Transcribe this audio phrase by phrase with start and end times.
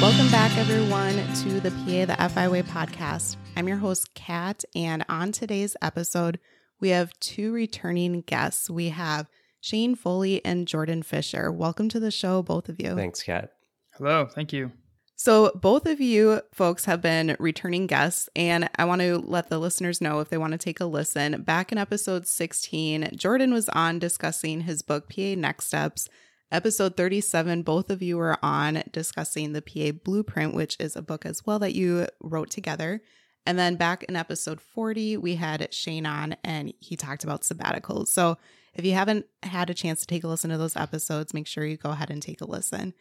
[0.00, 3.36] Welcome back, everyone, to the PA the FI Way podcast.
[3.54, 6.38] I'm your host, Kat, and on today's episode,
[6.80, 8.70] we have two returning guests.
[8.70, 9.28] We have
[9.60, 11.52] Shayne Foley and Jordan Fisher.
[11.52, 12.96] Welcome to the show, both of you.
[12.96, 13.50] Thanks, Kat.
[13.98, 14.72] Hello, thank you.
[15.16, 19.58] So, both of you folks have been returning guests, and I want to let the
[19.58, 21.42] listeners know if they want to take a listen.
[21.42, 26.08] Back in episode 16, Jordan was on discussing his book, PA Next Steps.
[26.52, 31.24] Episode 37, both of you were on discussing the PA Blueprint, which is a book
[31.24, 33.00] as well that you wrote together.
[33.46, 38.08] And then back in episode 40, we had Shayne on and he talked about sabbaticals.
[38.08, 38.36] So
[38.74, 41.64] if you haven't had a chance to take a listen to those episodes, make sure
[41.64, 42.94] you go ahead and take a listen.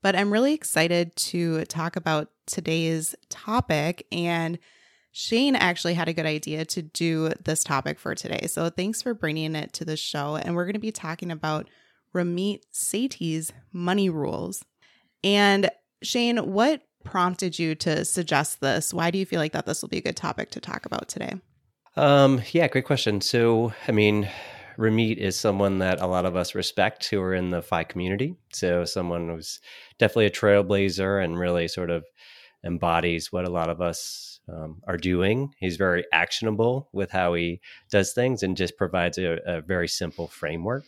[0.00, 4.06] But I'm really excited to talk about today's topic.
[4.12, 4.60] And
[5.10, 8.46] Shayne actually had a good idea to do this topic for today.
[8.46, 10.36] So thanks for bringing it to the show.
[10.36, 11.68] And we're going to be talking about
[12.14, 14.64] Ramit Sethi's money rules.
[15.24, 15.70] And
[16.02, 18.92] Shayne, what prompted you to suggest this?
[18.92, 21.08] Why do you feel like that this will be a good topic to talk about
[21.08, 21.34] today?
[21.96, 23.20] Um, yeah, great question.
[23.20, 24.28] So, I mean,
[24.78, 28.36] Ramit is someone that a lot of us respect who are in the FI community.
[28.52, 29.60] So, someone who's
[29.98, 32.04] definitely a trailblazer and really sort of
[32.64, 35.52] embodies what a lot of us um, are doing.
[35.58, 40.28] He's very actionable with how he does things and just provides a, a very simple
[40.28, 40.84] framework.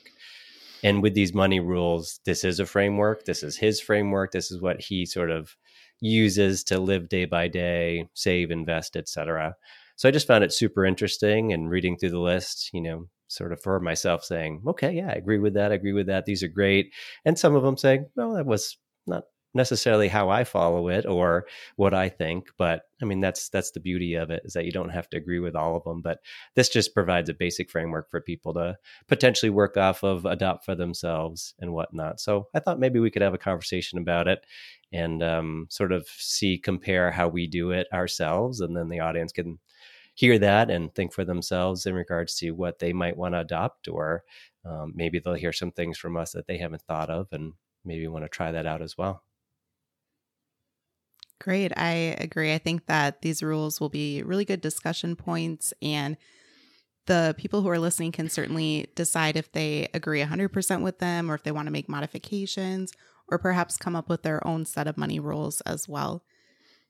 [0.84, 3.24] And with these money rules, this is a framework.
[3.24, 4.30] This is his framework.
[4.30, 5.56] This is what he sort of
[6.00, 9.56] uses to live day by day, save, invest, etc.
[9.96, 13.52] So I just found it super interesting and reading through the list, you know, sort
[13.52, 15.72] of for myself saying, okay, yeah, I agree with that.
[15.72, 16.26] I agree with that.
[16.26, 16.92] These are great.
[17.24, 21.46] And some of them saying, well, that was not necessarily how I follow it or
[21.76, 24.72] what I think, but I mean that's that's the beauty of it is that you
[24.72, 26.18] don't have to agree with all of them, but
[26.54, 28.76] this just provides a basic framework for people to
[29.08, 32.20] potentially work off of, adopt for themselves and whatnot.
[32.20, 34.44] So I thought maybe we could have a conversation about it
[34.92, 39.32] and um, sort of see compare how we do it ourselves, and then the audience
[39.32, 39.58] can
[40.14, 43.88] hear that and think for themselves in regards to what they might want to adopt
[43.88, 44.22] or
[44.64, 47.52] um, maybe they'll hear some things from us that they haven't thought of and
[47.84, 49.22] maybe want to try that out as well.
[51.44, 51.72] Great.
[51.76, 52.54] I agree.
[52.54, 56.16] I think that these rules will be really good discussion points, and
[57.04, 61.34] the people who are listening can certainly decide if they agree 100% with them or
[61.34, 62.94] if they want to make modifications
[63.28, 66.24] or perhaps come up with their own set of money rules as well.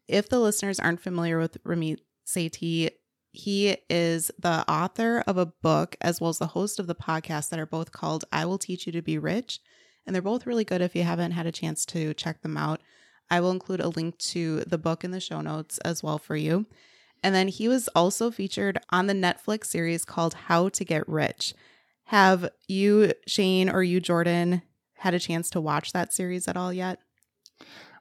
[0.06, 2.91] If the listeners aren't familiar with Ramit Sethi,
[3.32, 7.48] he is the author of a book as well as the host of the podcast
[7.50, 9.59] that are both called I Will Teach You to Be Rich.
[10.06, 12.81] And they're both really good if you haven't had a chance to check them out.
[13.31, 16.37] I will include a link to the book in the show notes as well for
[16.37, 16.67] you.
[17.23, 21.55] And then he was also featured on the Netflix series called How to Get Rich.
[22.09, 24.62] Have you, Shayne, or you, Jordan,
[24.99, 27.01] had a chance to watch that series at all yet?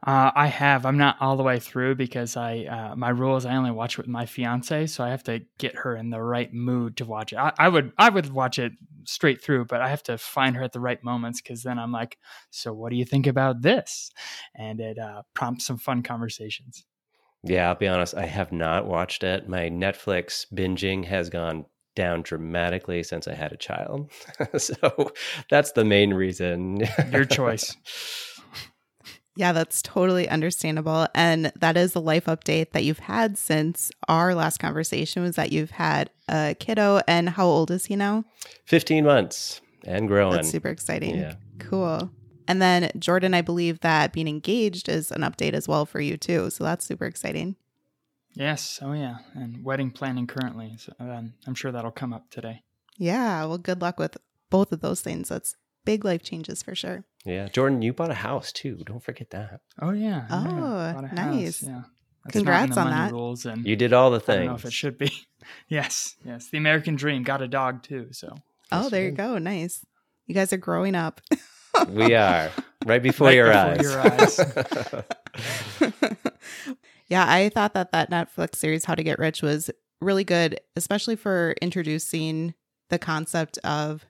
[0.05, 0.85] Uh, I have.
[0.85, 3.93] I'm not all the way through because I uh, my rule is I only watch
[3.93, 7.05] it with my fiance, so I have to get her in the right mood to
[7.05, 7.37] watch it.
[7.37, 8.73] I, I would I would watch it
[9.05, 11.93] straight through, but I have to find her at the right moments because then I'm
[11.93, 12.17] like,
[12.49, 14.11] so what do you think about this?
[14.55, 16.85] And it uh, prompts some fun conversations.
[17.41, 18.15] Yeah, I'll be honest.
[18.15, 19.47] I have not watched it.
[19.47, 21.65] My Netflix binging has gone
[21.95, 24.11] down dramatically since I had a child,
[24.57, 25.13] so
[25.49, 26.81] that's the main reason.
[27.11, 27.77] Your choice.
[29.35, 31.07] Yeah, that's totally understandable.
[31.15, 35.51] And that is a life update that you've had since our last conversation was that
[35.51, 37.01] you've had a kiddo.
[37.07, 38.25] And how old is he now?
[38.65, 40.35] 15 months and growing.
[40.35, 41.15] That's super exciting.
[41.15, 41.35] Yeah.
[41.59, 42.11] Cool.
[42.47, 46.17] And then, Jordan, I believe that being engaged is an update as well for you,
[46.17, 46.49] too.
[46.49, 47.55] So that's super exciting.
[48.35, 48.79] Yes.
[48.81, 49.17] Oh, yeah.
[49.33, 50.75] And wedding planning currently.
[50.77, 52.63] So um, I'm sure that'll come up today.
[52.97, 53.45] Yeah.
[53.45, 54.17] Well, good luck with
[54.49, 55.29] both of those things.
[55.29, 57.05] That's big life changes for sure.
[57.25, 58.81] Yeah, Jordan, you bought a house too.
[58.85, 59.61] Don't forget that.
[59.81, 60.27] Oh yeah.
[60.29, 61.61] Oh, nice.
[61.61, 61.63] House.
[61.63, 61.81] Yeah.
[62.25, 63.11] That's Congrats on that.
[63.11, 64.35] Rules and you did all the things.
[64.35, 65.11] I don't know if it should be.
[65.67, 66.49] yes, yes.
[66.49, 67.23] The American dream.
[67.23, 68.07] Got a dog too.
[68.11, 68.35] So.
[68.71, 69.37] Oh, there you go.
[69.37, 69.85] Nice.
[70.25, 71.21] You guys are growing up.
[71.89, 72.49] we are
[72.85, 74.37] right before Right your before eyes.
[74.37, 76.03] your eyes.
[77.07, 79.69] yeah, I thought that that Netflix series, How to Get Rich, was
[80.01, 82.53] really good, especially for introducing
[82.89, 84.05] the concept of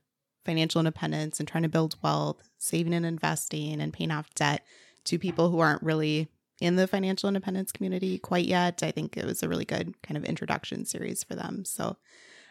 [0.45, 4.65] financial independence and trying to build wealth, saving and investing, and paying off debt
[5.05, 6.29] to people who aren't really
[6.59, 8.83] in the financial independence community quite yet.
[8.83, 11.65] I think it was a really good kind of introduction series for them.
[11.65, 11.97] So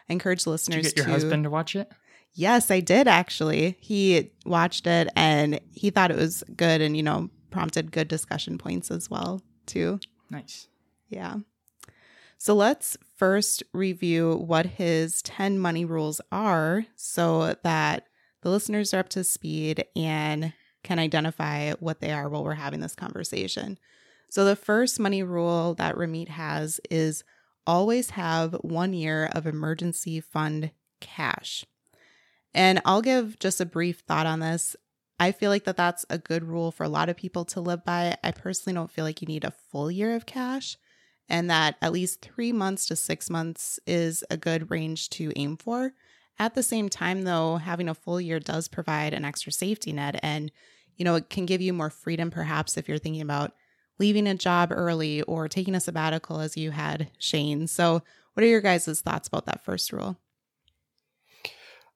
[0.09, 1.91] I encourage Did you listeners get your to husband to watch it?
[2.33, 3.77] Yes, I did actually.
[3.79, 8.57] He watched it and he thought it was good and, you know, prompted good discussion
[8.57, 9.99] points as well, too.
[10.29, 10.67] Nice.
[11.09, 11.37] Yeah.
[12.39, 18.07] So let's first review what his 10 money rules are so that
[18.41, 22.81] the listeners are up to speed and can identify what they are while we're having
[22.81, 23.77] this conversation.
[24.29, 27.23] So the first money rule that Ramit has is
[27.65, 31.65] always have one year of emergency fund cash.
[32.53, 34.75] And I'll give just a brief thought on this.
[35.19, 37.85] I feel like that that's a good rule for a lot of people to live
[37.85, 38.17] by.
[38.23, 40.77] I personally don't feel like you need a full year of cash
[41.29, 45.57] and that at least 3 months to 6 months is a good range to aim
[45.57, 45.93] for.
[46.39, 50.19] At the same time though, having a full year does provide an extra safety net
[50.23, 50.51] and
[50.95, 53.53] you know, it can give you more freedom perhaps if you're thinking about
[53.99, 57.67] leaving a job early or taking a sabbatical as you had Shayne.
[57.67, 58.03] So,
[58.33, 60.17] what are your guys' thoughts about that first rule?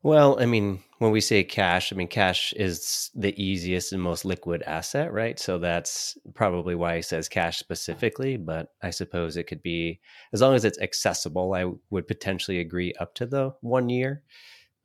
[0.03, 4.25] Well, I mean, when we say cash, I mean, cash is the easiest and most
[4.25, 5.39] liquid asset, right?
[5.39, 9.99] So that's probably why he says cash specifically, but I suppose it could be,
[10.33, 14.21] as long as it's accessible, I would potentially agree up to the one year,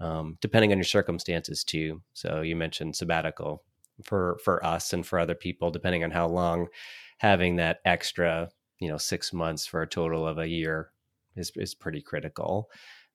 [0.00, 2.02] um, depending on your circumstances too.
[2.14, 3.62] So you mentioned sabbatical
[4.04, 6.68] for, for us and for other people, depending on how long
[7.18, 8.48] having that extra,
[8.80, 10.90] you know, six months for a total of a year
[11.36, 12.70] is, is pretty critical.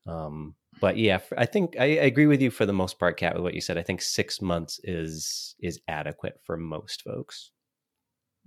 [0.05, 3.33] Um, but yeah, I think I, I, agree with you for the most part, Kat,
[3.33, 3.77] with what you said.
[3.77, 7.51] I think six months is is adequate for most folks.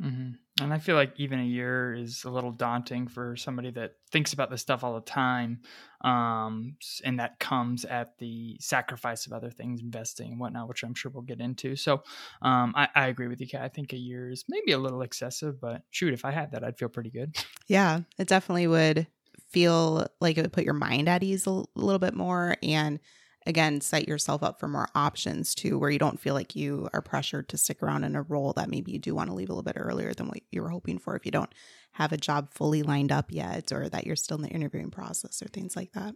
[0.02, 0.64] Mm-hmm.
[0.64, 4.32] And I feel like even a year is a little daunting for somebody that thinks
[4.32, 5.60] about this stuff all the time,
[6.02, 10.94] um, and that comes at the sacrifice of other things, investing and whatnot, which I'm
[10.94, 11.76] sure we'll get into.
[11.76, 12.02] So
[12.40, 13.62] um, I, I agree with you, Kat.
[13.62, 16.64] I think a year is maybe a little excessive, but shoot, if I had that,
[16.64, 17.36] I'd feel pretty good.
[17.66, 19.06] Yeah, it definitely would
[19.50, 23.00] feel like it would put your mind at ease a little bit more and
[23.46, 27.02] again set yourself up for more options too where you don't feel like you are
[27.02, 29.52] pressured to stick around in a role that maybe you do want to leave a
[29.52, 31.52] little bit earlier than what you were hoping for if you don't
[31.92, 35.42] have a job fully lined up yet or that you're still in the interviewing process
[35.42, 36.14] or things like that.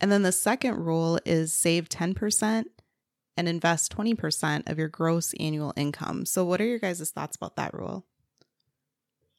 [0.00, 2.64] And then the second rule is save 10%
[3.36, 6.26] and invest 20% of your gross annual income.
[6.26, 8.06] So what are your guys' thoughts about that rule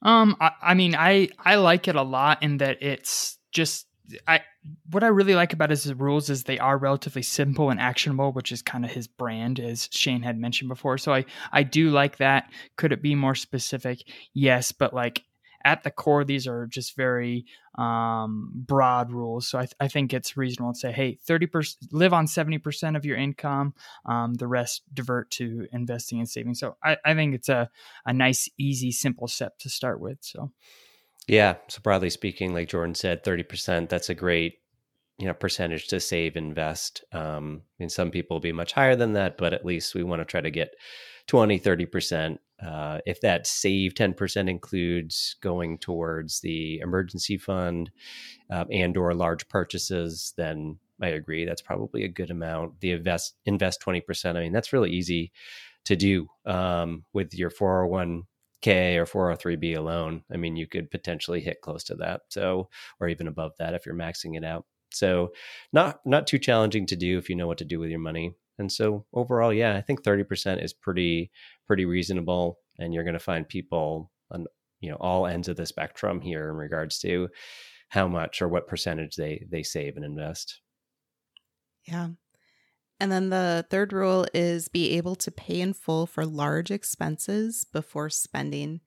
[0.02, 3.88] um, I, I mean, I I like it a lot in that it's just
[4.28, 4.42] I
[4.90, 8.52] what I really like about his rules is they are relatively simple and actionable, which
[8.52, 10.98] is kind of his brand, as Shayne had mentioned before.
[10.98, 12.52] So I I do like that.
[12.78, 14.00] Could it be more specific?
[14.34, 15.24] Yes, but like
[15.64, 17.46] at the core, these are just very
[17.78, 19.48] um, broad rules.
[19.48, 23.06] So I, th- I, think it's reasonable to say, hey, 30% live on 70% of
[23.06, 23.74] your income,
[24.06, 26.56] um, the rest divert to investing and saving.
[26.56, 27.70] So I, I think it's a,
[28.06, 30.18] a nice, easy, simple step to start with.
[30.22, 30.52] So,
[31.28, 31.56] yeah.
[31.68, 34.60] So broadly speaking, like Jordan said, 30%, that's a great
[35.20, 39.14] you know percentage to save invest um mean some people will be much higher than
[39.14, 40.76] that but at least we want to try to get
[41.26, 47.92] 20 30% uh, if that save 10% includes going towards the emergency fund
[48.52, 52.80] uh, and or large purchases then i agree that's probably a good amount.
[52.80, 55.32] The invest invest 20% i mean that's really easy
[55.86, 58.26] to do um, with your 401k
[58.66, 60.24] or 403b alone.
[60.32, 63.86] I mean you could potentially hit close to that so or even above that if
[63.86, 64.66] you're maxing it out.
[64.92, 65.32] So
[65.72, 68.34] not not too challenging to do if you know what to do with your money
[68.60, 71.32] and so overall, yeah, I think 30% is pretty
[71.66, 74.46] pretty reasonable and you're going to find people on
[74.80, 77.30] you know all ends of the spectrum here in regards to
[77.90, 80.62] how much or what percentage they they save and invest.
[81.86, 82.10] Yeah.
[83.00, 87.66] And then the third rule is be able to pay in full for large expenses
[87.72, 88.82] before spending.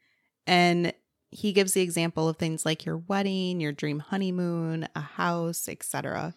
[0.47, 0.93] And
[1.31, 6.35] he gives the example of things like your wedding, your dream honeymoon, a house, etc.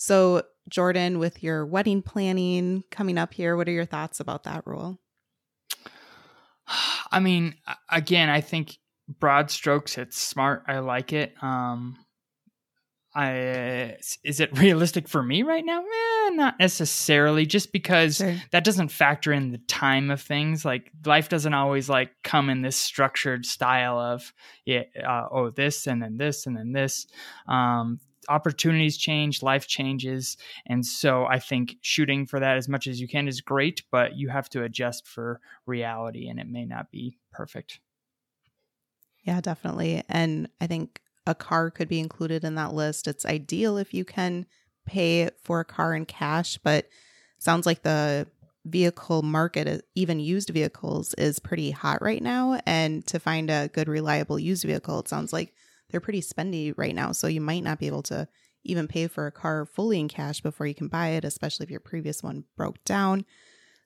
[0.00, 4.66] So, Jordan, with your wedding planning coming up here, what are your thoughts about that
[4.66, 4.98] rule?
[7.12, 7.56] I mean,
[7.90, 8.78] again, I think
[9.18, 10.62] broad strokes, it's smart.
[10.66, 11.34] I like it.
[11.42, 11.98] Um,
[13.14, 15.80] I is it realistic for me right now?
[15.80, 17.44] Eh, not necessarily.
[17.44, 18.36] Just because sure.
[18.52, 20.64] that doesn't factor in the time of things.
[20.64, 24.32] Like life doesn't always like come in this structured style of
[24.64, 27.06] yeah, uh, oh this and then this and then this.
[27.46, 28.00] Um,
[28.30, 30.36] opportunities change, life changes.
[30.66, 34.16] And so I think shooting for that as much as you can is great, but
[34.16, 37.80] you have to adjust for reality and it may not be perfect.
[39.22, 40.02] Yeah, definitely.
[40.08, 43.06] And I think a car could be included in that list.
[43.06, 44.46] It's ideal if you can
[44.86, 46.88] pay for a car in cash, but
[47.38, 48.26] sounds like the
[48.64, 52.60] vehicle market, uh, even used vehicles, is pretty hot right now.
[52.66, 55.54] And to find a good, reliable used vehicle, it sounds like
[55.90, 57.12] they're pretty spendy right now.
[57.12, 58.28] So you might not be able to
[58.64, 61.70] even pay for a car fully in cash before you can buy it, especially if
[61.70, 63.24] your previous one broke down.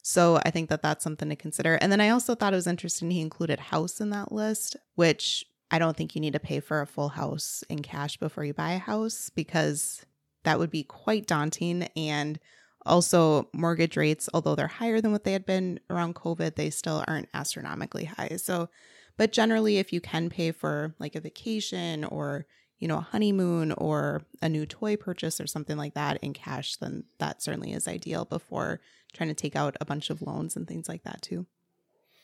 [0.03, 1.77] So I think that that's something to consider.
[1.77, 5.47] And then I also thought it was interesting he included house in that list, which
[5.71, 8.53] I don't think you need to pay for a full house in cash before you
[8.53, 10.05] buy a house because
[10.43, 11.85] that would be quite daunting.
[11.97, 12.39] And
[12.87, 17.03] also, mortgage rates, although they're higher than what they had been around COVID, they still
[17.09, 18.37] aren't astronomically high.
[18.37, 18.69] So,
[19.17, 22.47] but generally, if you can pay for like a vacation or,
[22.79, 26.77] you know, a honeymoon or a new toy purchase or something like that in cash,
[26.77, 28.81] then that certainly is ideal before
[29.13, 31.47] trying to take out a bunch of loans and things like that too.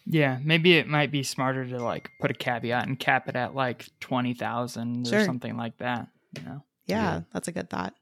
[0.07, 3.55] Yeah, maybe it might be smarter to like put a caveat and cap it at
[3.55, 5.21] like 20,000 sure.
[5.21, 6.65] or something like that, you know.
[6.87, 7.95] Yeah, yeah, that's a good thought.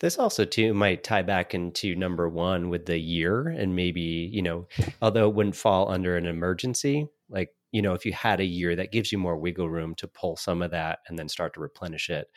[0.00, 4.42] This also too might tie back into number 1 with the year and maybe, you
[4.42, 4.66] know,
[5.00, 8.76] although it wouldn't fall under an emergency, like you know, if you had a year
[8.76, 11.60] that gives you more wiggle room to pull some of that and then start to
[11.60, 12.28] replenish it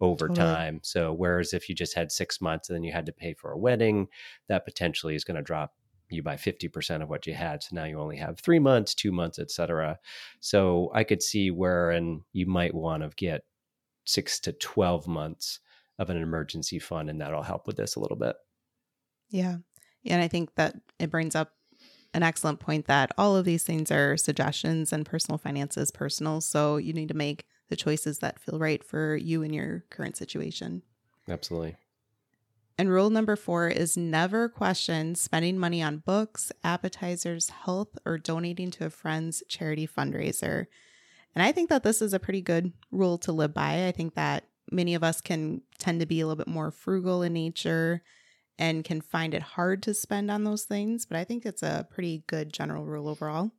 [0.00, 0.46] over totally.
[0.46, 0.80] time.
[0.82, 3.52] So, whereas if you just had six months and then you had to pay for
[3.52, 4.08] a wedding,
[4.48, 5.74] that potentially is going to drop
[6.10, 7.62] you by 50% of what you had.
[7.62, 9.98] So now you only have three months, two months, etc.
[10.40, 13.42] So I could see where and you might want to get
[14.04, 15.60] six to 12 months
[15.98, 18.34] of an emergency fund, and that'll help with this a little bit.
[19.28, 19.58] Yeah.
[20.06, 21.52] And I think that it brings up
[22.12, 26.40] an excellent point that all of these things are suggestions and personal finances personal.
[26.40, 30.16] So you need to make the choices that feel right for you in your current
[30.16, 30.82] situation.
[31.28, 31.76] Absolutely.
[32.76, 38.70] And rule number four is never question spending money on books, appetizers, health, or donating
[38.72, 40.66] to a friend's charity fundraiser.
[41.34, 43.86] And I think that this is a pretty good rule to live by.
[43.86, 47.22] I think that many of us can tend to be a little bit more frugal
[47.22, 48.02] in nature
[48.60, 51.06] and can find it hard to spend on those things.
[51.06, 53.50] But I think it's a pretty good general rule overall.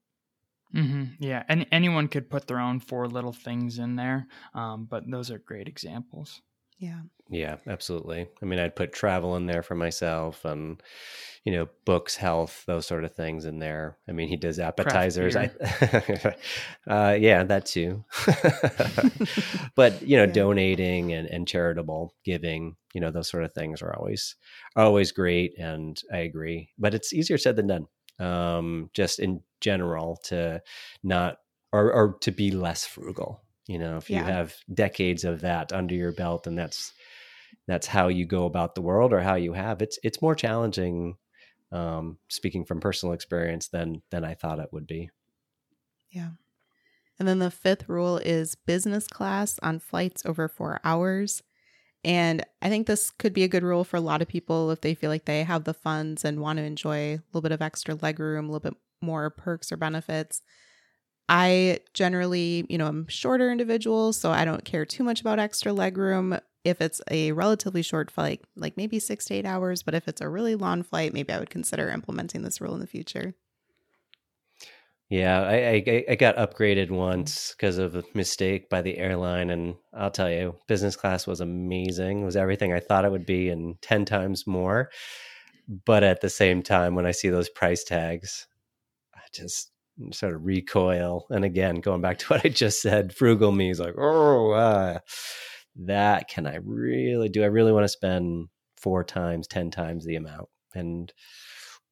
[0.73, 1.15] Mm-hmm.
[1.19, 5.29] Yeah, and anyone could put their own four little things in there, um, but those
[5.29, 6.41] are great examples.
[6.81, 7.01] Yeah.
[7.29, 8.27] Yeah, absolutely.
[8.41, 10.81] I mean, I'd put travel in there for myself and,
[11.45, 13.97] you know, books, health, those sort of things in there.
[14.09, 15.35] I mean, he does appetizers.
[15.35, 15.51] I,
[16.89, 18.03] uh, yeah, that too.
[19.75, 20.33] but, you know, yeah.
[20.33, 24.35] donating and, and charitable giving, you know, those sort of things are always,
[24.75, 25.57] always great.
[25.57, 27.87] And I agree, but it's easier said than done.
[28.19, 30.61] Um, just in general to
[31.01, 31.37] not,
[31.73, 34.25] or, or to be less frugal you know if you yeah.
[34.25, 36.93] have decades of that under your belt and that's
[37.67, 41.15] that's how you go about the world or how you have it's it's more challenging
[41.71, 45.09] um, speaking from personal experience than than i thought it would be
[46.09, 46.29] yeah
[47.17, 51.41] and then the fifth rule is business class on flights over four hours
[52.03, 54.81] and i think this could be a good rule for a lot of people if
[54.81, 57.61] they feel like they have the funds and want to enjoy a little bit of
[57.61, 60.41] extra leg room a little bit more perks or benefits
[61.33, 65.71] I generally, you know, I'm shorter individual, so I don't care too much about extra
[65.71, 66.37] leg room.
[66.65, 70.19] If it's a relatively short flight, like maybe six to eight hours, but if it's
[70.19, 73.33] a really long flight, maybe I would consider implementing this rule in the future.
[75.11, 79.75] Yeah, I, I, I got upgraded once because of a mistake by the airline, and
[79.93, 82.21] I'll tell you, business class was amazing.
[82.21, 84.89] It was everything I thought it would be, and ten times more.
[85.85, 88.47] But at the same time, when I see those price tags,
[89.13, 89.71] I just
[90.13, 91.25] sort of recoil.
[91.29, 94.99] And again, going back to what I just said, frugal me is like, oh, uh,
[95.75, 97.43] that can I really do?
[97.43, 100.47] I really want to spend four times, 10 times the amount.
[100.73, 101.11] And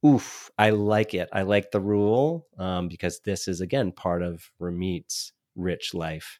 [0.06, 1.30] oof, I like it.
[1.34, 6.40] I like the rule um, because this is, again, part of Ramit's rich life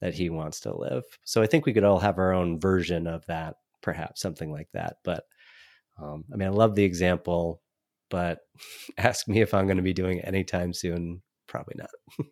[0.00, 1.04] that he wants to live.
[1.24, 4.68] So I think we could all have our own version of that, perhaps something like
[4.72, 4.96] that.
[5.04, 5.24] But
[6.00, 7.62] um, I mean, I love the example
[8.10, 8.40] but
[8.98, 11.22] ask me if I'm going to be doing it anytime soon.
[11.46, 11.90] Probably not.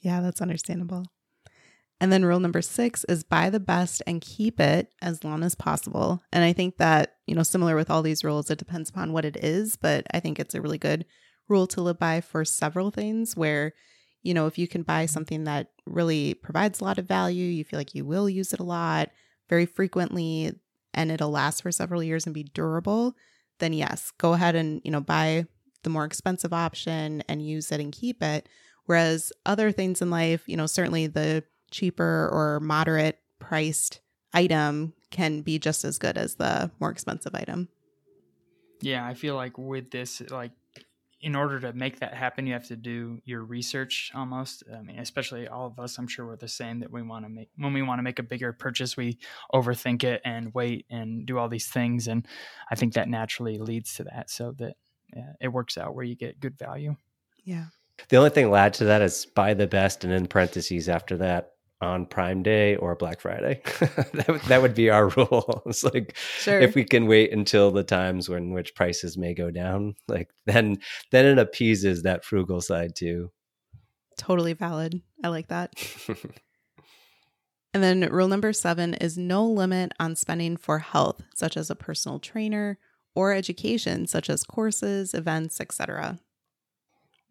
[0.00, 1.04] yeah, that's understandable.
[2.00, 5.54] And then rule number six is buy the best and keep it as long as
[5.54, 6.22] possible.
[6.32, 9.24] And I think that, you know, similar with all these rules, it depends upon what
[9.24, 11.06] it is, but I think it's a really good
[11.48, 13.72] rule to live by for several things where,
[14.22, 17.64] you know, if you can buy something that really provides a lot of value, you
[17.64, 19.10] feel like you will use it a lot
[19.48, 20.52] very frequently,
[20.94, 23.14] and it'll last for several years and be durable,
[23.58, 25.46] then yes, go ahead and, you know, buy
[25.82, 28.48] the more expensive option and use it and keep it.
[28.86, 34.00] Whereas other things in life, you know, certainly the cheaper or moderate priced
[34.32, 37.68] item can be just as good as the more expensive item.
[38.80, 40.52] Yeah, I feel like with this, like
[41.20, 44.62] in order to make that happen, you have to do your research almost.
[44.72, 47.28] I mean, especially all of us, I'm sure we're the same that we want to
[47.28, 49.18] make when we want to make a bigger purchase, we
[49.52, 52.06] overthink it and wait and do all these things.
[52.06, 52.26] And
[52.70, 54.76] I think that naturally leads to that so that
[55.14, 56.94] yeah, it works out where you get good value.
[57.42, 57.66] Yeah.
[58.08, 61.16] The only thing I'll add to that is buy the best and in parentheses after
[61.18, 63.60] that on Prime Day or Black Friday.
[64.14, 65.62] that, that would be our rule.
[65.66, 66.60] It's like Sure.
[66.60, 70.78] if we can wait until the times when which prices may go down, like then
[71.10, 73.30] then it appeases that frugal side too.
[74.16, 75.02] totally valid.
[75.22, 75.74] I like that.
[77.72, 81.74] And then rule number seven is no limit on spending for health, such as a
[81.74, 82.78] personal trainer
[83.16, 86.20] or education, such as courses, events, etc.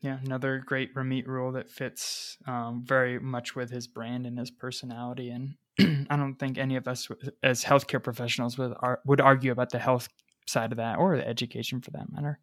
[0.03, 4.51] Yeah, another great Ramit rule that fits um, very much with his brand and his
[4.51, 5.29] personality.
[5.29, 5.55] And
[6.09, 7.07] I don't think any of us,
[7.41, 10.09] as healthcare professionals, would ar- would argue about the health
[10.45, 12.41] side of that or the education for that matter.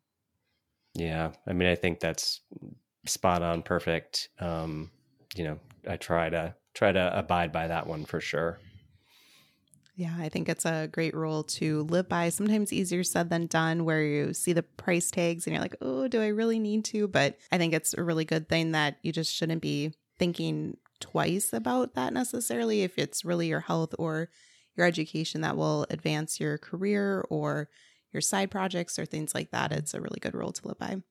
[0.94, 2.40] Yeah, I mean, I think that's
[3.06, 4.30] spot on, perfect.
[4.38, 4.90] Um,
[5.36, 8.58] you know, I try to try to abide by that one for sure.
[10.00, 12.30] Yeah, I think it's a great rule to live by.
[12.30, 16.08] Sometimes easier said than done, where you see the price tags and you're like, oh,
[16.08, 17.06] do I really need to?
[17.06, 21.52] But I think it's a really good thing that you just shouldn't be thinking twice
[21.52, 24.30] about that necessarily if it's really your health or
[24.74, 27.68] your education that will advance your career or
[28.10, 29.70] your side projects or things like that.
[29.70, 31.02] It's a really good rule to live by.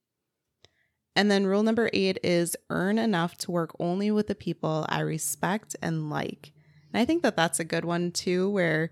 [1.16, 5.02] And then rule number eight is earn enough to work only with the people I
[5.02, 6.54] respect and like.
[6.94, 8.92] And I think that that's a good one too, where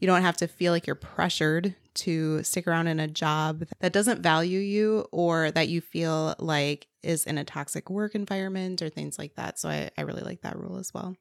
[0.00, 3.92] you don't have to feel like you're pressured to stick around in a job that
[3.92, 8.88] doesn't value you or that you feel like is in a toxic work environment or
[8.88, 9.58] things like that.
[9.58, 11.16] So I, I really like that rule as well.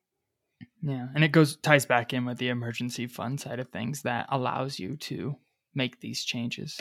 [0.82, 4.26] Yeah, and it goes ties back in with the emergency fund side of things that
[4.30, 5.36] allows you to
[5.74, 6.80] make these changes.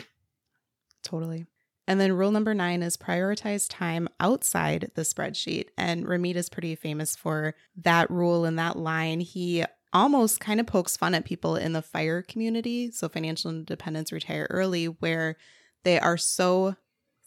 [1.02, 1.46] Totally.
[1.88, 5.68] And then rule number nine is prioritize time outside the spreadsheet.
[5.76, 9.20] And Ramit is pretty famous for that rule and that line.
[9.20, 12.90] He almost kind of pokes fun at people in the FIRE community.
[12.90, 15.36] So, financial independence, retire early, where
[15.84, 16.76] they are so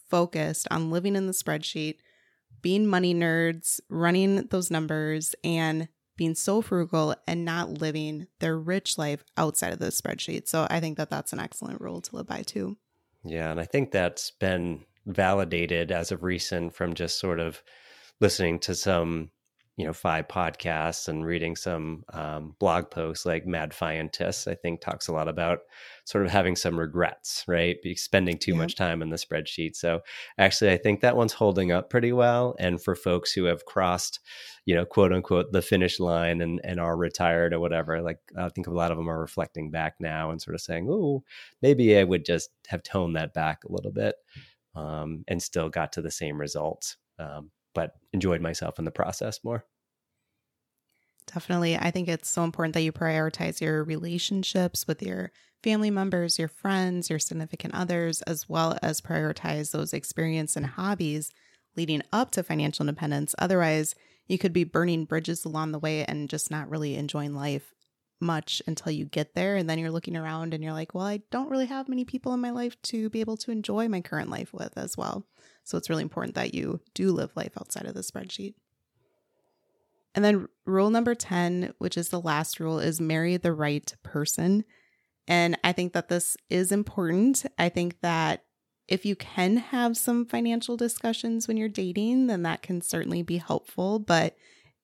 [0.08, 1.98] focused on living in the spreadsheet,
[2.62, 8.96] being money nerds, running those numbers, and being so frugal and not living their rich
[8.96, 10.48] life outside of the spreadsheet.
[10.48, 12.78] So, I think that that's an excellent rule to live by too.
[13.26, 17.62] Yeah, and I think that's been validated as of recent from just sort of
[18.20, 19.30] listening to some,
[19.76, 24.48] you know, FI podcasts and reading some um, blog posts like Mad Fientist.
[24.50, 25.58] I think talks a lot about
[26.06, 27.76] sort of having some regrets, right?
[27.82, 28.58] Be spending too Yeah.
[28.58, 29.76] much time in the spreadsheet.
[29.76, 30.00] So
[30.38, 32.56] actually, I think that one's holding up pretty well.
[32.58, 34.20] And for folks who have crossed,
[34.64, 38.48] you know, quote unquote, the finish line and, and are retired or whatever, like I
[38.48, 41.22] think a lot of them are reflecting back now and sort of saying, oh,
[41.60, 44.14] maybe I would just have toned that back a little bit
[44.74, 49.44] um, and still got to the same results, um, but enjoyed myself in the process
[49.44, 49.64] more.
[51.32, 51.76] Definitely.
[51.76, 55.30] I think it's so important that you prioritize your relationships with your
[55.62, 61.32] family members, your friends, your significant others, as well as prioritize those experience and hobbies
[61.76, 63.34] leading up to financial independence.
[63.38, 63.94] Otherwise,
[64.26, 67.74] you could be burning bridges along the way and just not really enjoying life
[68.20, 69.56] much until you get there.
[69.56, 72.32] And then you're looking around and you're like, well, I don't really have many people
[72.32, 75.26] in my life to be able to enjoy my current life with as well.
[75.66, 78.54] So it's really important that you do live life outside of the spreadsheet.
[80.14, 84.64] And then rule number 10, which is the last rule, is marry the right person.
[85.26, 87.44] And I think that this is important.
[87.58, 88.44] I think that
[88.86, 93.38] if you can have some financial discussions when you're dating, then that can certainly be
[93.38, 93.98] helpful.
[93.98, 94.36] But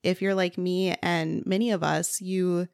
[0.03, 2.67] if you're like me and many of us, you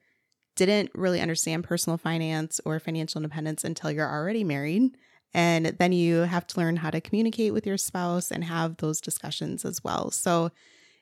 [0.57, 4.97] didn't really understand personal finance or financial independence until you're already married.
[5.35, 9.01] And then you have to learn how to communicate with your spouse and have those
[9.01, 10.11] discussions as well.
[10.11, 10.51] So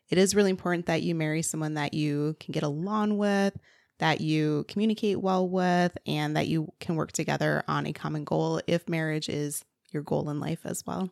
[0.09, 3.57] it is really important that you marry someone that you can get along with,
[3.99, 8.61] that you communicate well with, and that you can work together on a common goal
[8.67, 11.11] if marriage is your goal in life as well.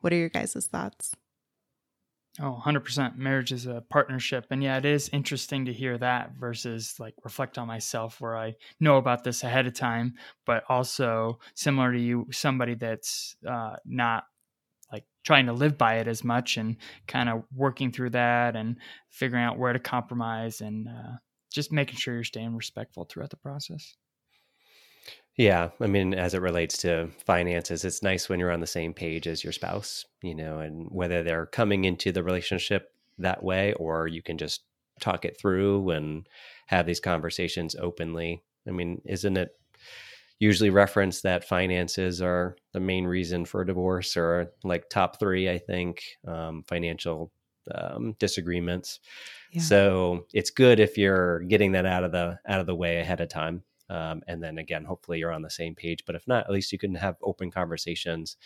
[0.00, 1.12] What are your guys' thoughts?
[2.42, 3.16] Oh, 100%.
[3.16, 4.46] Marriage is a partnership.
[4.50, 8.54] And yeah, it is interesting to hear that versus like reflect on myself where I
[8.78, 10.14] know about this ahead of time,
[10.46, 14.24] but also similar to you, somebody that's uh, not
[14.90, 16.76] like trying to live by it as much and
[17.06, 18.76] kind of working through that and
[19.10, 21.16] figuring out where to compromise and uh,
[21.52, 23.96] just making sure you're staying respectful throughout the process.
[25.40, 28.92] Yeah, I mean, as it relates to finances, it's nice when you're on the same
[28.92, 33.72] page as your spouse, you know, and whether they're coming into the relationship that way
[33.72, 34.64] or you can just
[35.00, 36.28] talk it through and
[36.66, 38.42] have these conversations openly.
[38.68, 39.52] I mean, isn't it
[40.40, 45.56] usually referenced that finances are the main reason for divorce or like top three, I
[45.56, 47.32] think, um, financial
[47.74, 49.00] um, disagreements.
[49.52, 49.62] Yeah.
[49.62, 53.22] So it's good if you're getting that out of the out of the way ahead
[53.22, 53.62] of time.
[53.90, 56.04] Um, and then again, hopefully you're on the same page.
[56.06, 58.36] But if not, at least you can have open conversations,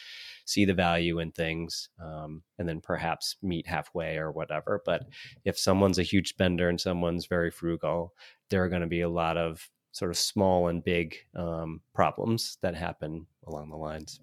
[0.46, 4.82] see the value in things, um, and then perhaps meet halfway or whatever.
[4.84, 5.02] But
[5.44, 8.14] if someone's a huge spender and someone's very frugal,
[8.48, 12.58] there are going to be a lot of sort of small and big um, problems
[12.62, 14.20] that happen along the lines.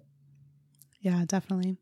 [1.00, 1.76] Yeah, definitely.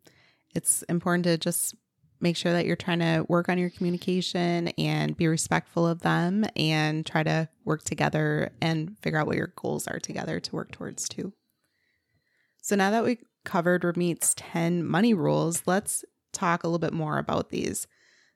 [0.55, 1.75] It's important to just
[2.21, 6.45] make sure that you're trying to work on your communication and be respectful of them
[6.57, 10.71] and try to work together and figure out what your goals are together to work
[10.73, 11.33] towards too.
[12.63, 17.19] So now that we covered Ramit's 10 money rules, let's talk a little bit more
[17.19, 17.87] about these.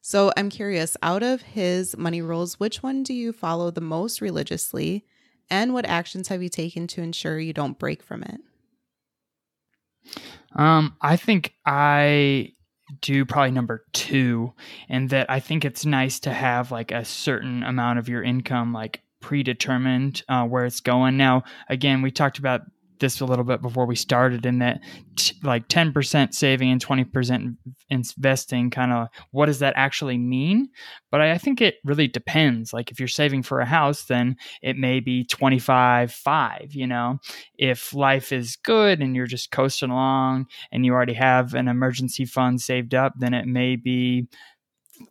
[0.01, 4.21] So I'm curious, out of his money rules, which one do you follow the most
[4.21, 5.07] religiously?
[5.51, 8.41] And what actions have you taken to ensure you don't break from it?
[10.55, 12.53] Um, I think I
[13.01, 14.53] do probably number two,
[14.89, 18.73] and that I think it's nice to have like a certain amount of your income
[18.73, 21.17] like predetermined uh, where it's going.
[21.17, 22.63] Now, again, we talked about
[23.05, 24.81] this a little bit before we started in that
[25.17, 27.57] t- like 10% saving and 20%
[27.91, 30.71] investing kind of what does that actually mean?
[31.11, 32.73] But I, I, think it really depends.
[32.73, 37.19] Like if you're saving for a house then it may be 25 5 you know?
[37.59, 42.25] If life is good and you're just coasting along and you already have an emergency
[42.25, 44.29] fund saved up then it may be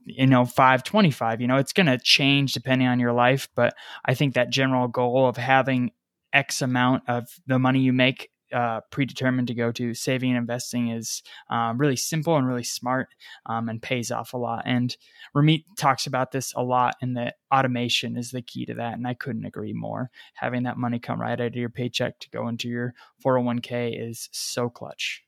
[0.06, 1.58] you know 525 you know?
[1.58, 3.76] It's going to change depending on your life but
[4.06, 5.92] i think that general goal of having
[6.34, 10.90] X amount of the money you make uh, predetermined to go to saving and investing
[10.90, 13.08] is um, really simple and really smart
[13.48, 14.64] um, and pays off a lot.
[14.66, 14.96] And
[15.36, 18.94] Ramit talks about this a lot, and that automation is the key to that.
[18.94, 20.12] And I couldn't agree more.
[20.36, 22.94] Having that money come right out of your paycheck to go into your
[23.26, 25.24] 401k is so clutch.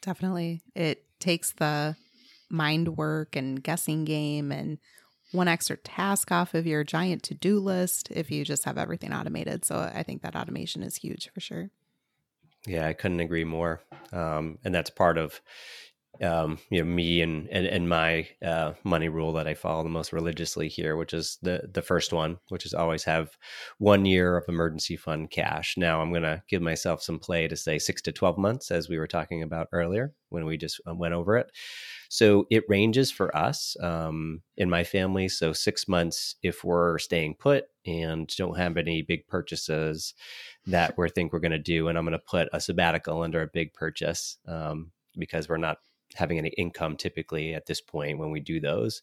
[0.00, 0.62] Definitely.
[0.74, 1.96] It takes the
[2.48, 4.78] mind work and guessing game and
[5.32, 9.12] one extra task off of your giant to do list if you just have everything
[9.12, 9.64] automated.
[9.64, 11.70] So I think that automation is huge for sure.
[12.66, 13.80] Yeah, I couldn't agree more.
[14.12, 15.40] Um, and that's part of
[16.22, 19.88] um, you know me and and, and my uh, money rule that I follow the
[19.88, 23.36] most religiously here, which is the the first one, which is always have
[23.78, 25.76] one year of emergency fund cash.
[25.76, 28.88] Now I'm going to give myself some play to say six to twelve months, as
[28.88, 31.50] we were talking about earlier when we just uh, went over it.
[32.10, 35.28] So it ranges for us um, in my family.
[35.28, 40.12] So six months if we're staying put and don't have any big purchases
[40.66, 43.42] that we think we're going to do, and I'm going to put a sabbatical under
[43.42, 45.78] a big purchase um, because we're not
[46.14, 49.02] having any income typically at this point when we do those.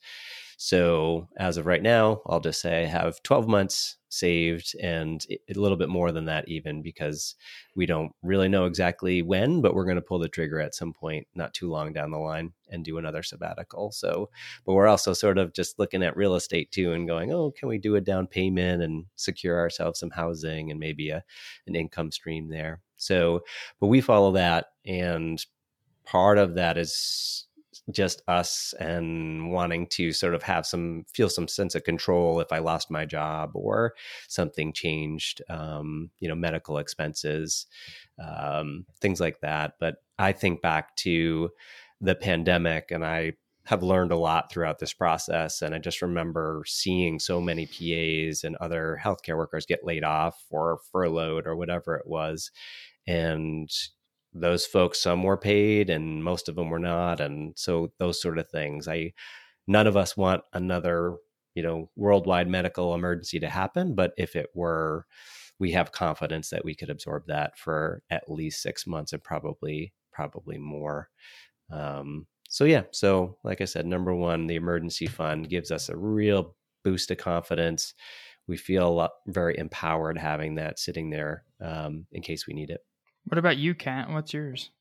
[0.58, 5.54] So as of right now, I'll just say I have 12 months saved and a
[5.54, 7.36] little bit more than that even because
[7.76, 10.94] we don't really know exactly when, but we're going to pull the trigger at some
[10.94, 13.92] point not too long down the line and do another sabbatical.
[13.92, 14.30] So,
[14.66, 17.68] but we're also sort of just looking at real estate too and going, "Oh, can
[17.70, 21.24] we do a down payment and secure ourselves some housing and maybe a
[21.68, 23.42] an income stream there?" So,
[23.80, 25.44] but we follow that and
[26.08, 27.46] part of that is
[27.92, 32.52] just us and wanting to sort of have some feel some sense of control if
[32.52, 33.94] I lost my job or
[34.28, 37.66] something changed, um, you know, medical expenses,
[38.22, 39.74] um, things like that.
[39.80, 41.50] But I think back to
[42.02, 43.34] the pandemic and I
[43.66, 45.62] have learned a lot throughout this process.
[45.62, 50.42] And I just remember seeing so many PAs and other healthcare workers get laid off
[50.50, 52.50] or furloughed or whatever it was.
[53.06, 53.70] And
[54.40, 58.38] those folks some were paid and most of them were not and so those sort
[58.38, 58.88] of things.
[58.88, 59.14] I
[59.68, 61.18] none of us want another
[61.56, 65.06] you know worldwide medical emergency to happen but if it were
[65.60, 69.94] we have confidence that we could absorb that for at least six months and probably
[70.12, 71.10] probably more.
[71.72, 75.98] Um, so yeah so like i said number one the emergency fund gives us a
[75.98, 77.94] real boost of confidence.
[78.48, 82.80] We feel very empowered having that sitting there um, in case we need it
[83.28, 84.10] what about you, Kat?
[84.10, 84.72] What's yours?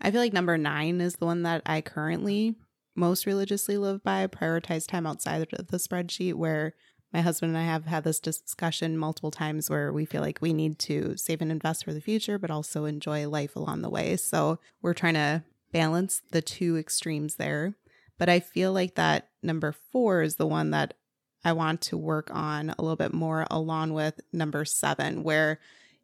[0.00, 2.54] I feel like number nine is the one that I currently
[2.94, 4.26] most religiously live by.
[4.26, 6.74] Prioritize time outside of the spreadsheet, where
[7.12, 10.52] my husband and I have had this discussion multiple times where we feel like we
[10.52, 14.16] need to save and invest for the future, but also enjoy life along the way.
[14.16, 15.42] So we're trying to
[15.72, 17.74] balance the two extremes there.
[18.18, 20.94] But I feel like that number four is the one that
[21.44, 25.60] I want to work on a little bit more, along with number seven, where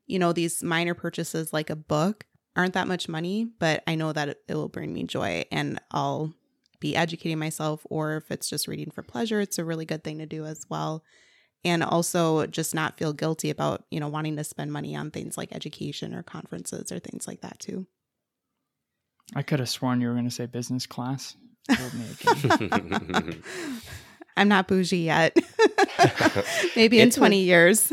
[0.07, 4.12] you know, these minor purchases like a book aren't that much money, but I know
[4.12, 6.35] that it, will bring me joy and I'll
[6.81, 10.19] be educating myself or if it's just reading for pleasure, it's a really good thing
[10.19, 11.05] to do as well.
[11.65, 15.38] And also just not feel guilty about, you know, wanting to spend money on things
[15.38, 17.87] like education or conferences or things like that too.
[19.35, 21.37] I could have sworn you were going to say business class.
[24.37, 25.37] I'm not bougie yet.
[26.77, 27.93] Maybe in 20 a, years.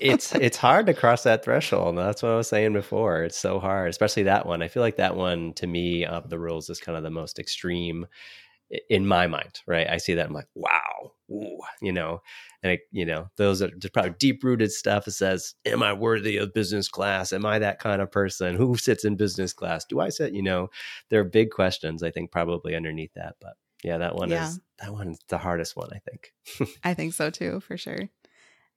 [0.00, 1.96] It's it's hard to cross that threshold.
[1.96, 3.24] That's what I was saying before.
[3.24, 4.62] It's so hard, especially that one.
[4.62, 7.38] I feel like that one to me of the rules is kind of the most
[7.38, 8.06] extreme
[8.90, 9.88] in my mind, right?
[9.88, 12.20] I see that I'm like, wow, ooh, you know,
[12.62, 15.06] and it, you know, those are just probably deep rooted stuff.
[15.06, 17.32] It says, am I worthy of business class?
[17.32, 18.56] Am I that kind of person?
[18.56, 19.84] Who sits in business class?
[19.84, 20.32] Do I sit?
[20.32, 20.70] You know,
[21.10, 22.02] there are big questions.
[22.02, 24.48] I think probably underneath that, but yeah, that one yeah.
[24.48, 25.90] is that one's the hardest one.
[25.92, 26.32] I think.
[26.82, 28.08] I think so too, for sure.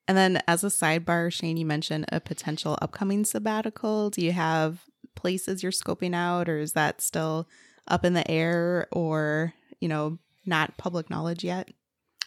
[0.09, 4.09] And then, as a sidebar, Shayne, you mentioned a potential upcoming sabbatical.
[4.09, 7.47] Do you have places you're scoping out, or is that still
[7.87, 10.17] up in the air, or you know,
[10.47, 11.69] not public knowledge yet?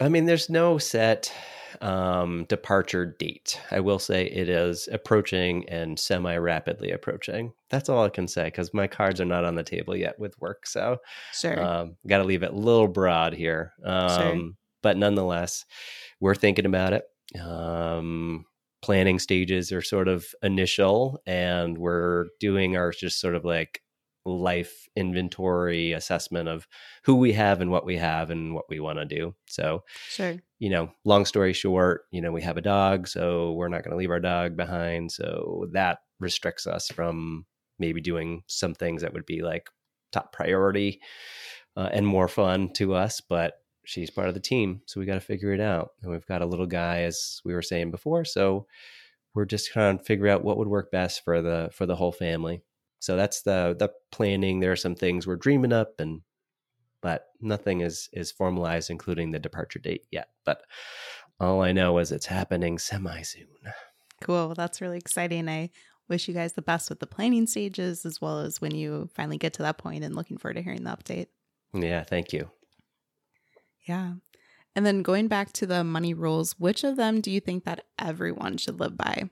[0.00, 1.34] I mean, there's no set
[1.80, 3.60] um, departure date.
[3.72, 7.52] I will say it is approaching and semi rapidly approaching.
[7.68, 10.40] That's all I can say because my cards are not on the table yet with
[10.40, 10.68] work.
[10.68, 10.98] So,
[11.32, 11.60] sure.
[11.60, 13.72] Um, Got to leave it a little broad here.
[13.84, 14.50] Um, sure.
[14.82, 15.64] But nonetheless,
[16.20, 17.02] we're thinking about it.
[17.40, 18.46] Um,
[18.82, 23.80] planning stages are sort of initial, and we're doing our just sort of like
[24.24, 26.66] life inventory assessment of
[27.04, 29.34] who we have and what we have and what we want to do.
[29.48, 30.36] So, sure.
[30.58, 33.90] You know, long story short, you know, we have a dog, so we're not going
[33.92, 35.10] to leave our dog behind.
[35.10, 37.46] So that restricts us from
[37.78, 39.68] maybe doing some things that would be like
[40.12, 41.00] top priority
[41.76, 43.20] uh, and more fun to us.
[43.20, 45.90] But she's part of the team, so we got to figure it out.
[46.02, 48.66] And we've got a little guy, as we were saying before, so
[49.34, 52.12] we're just trying to figure out what would work best for the for the whole
[52.12, 52.62] family.
[52.98, 54.60] So that's the the planning.
[54.60, 56.22] There are some things we're dreaming up, and
[57.00, 60.28] but nothing is is formalized, including the departure date yet.
[60.44, 60.62] But
[61.40, 63.48] all I know is it's happening semi soon.
[64.20, 64.46] Cool.
[64.46, 65.48] Well, that's really exciting.
[65.48, 65.70] I
[66.08, 69.38] wish you guys the best with the planning stages as well as when you finally
[69.38, 71.26] get to that point and looking forward to hearing the update.
[71.74, 72.50] Yeah, thank you.
[73.84, 74.14] Yeah.
[74.74, 77.84] And then going back to the money rules, which of them do you think that
[77.98, 79.28] everyone should live by?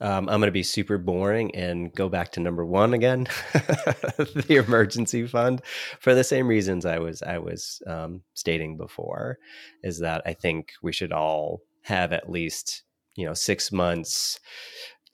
[0.00, 4.62] Um, I'm going to be super boring and go back to number one again, the
[4.64, 5.60] emergency fund,
[5.98, 9.38] for the same reasons I was I was um, stating before,
[9.82, 12.84] is that I think we should all have at least
[13.16, 14.38] you know six months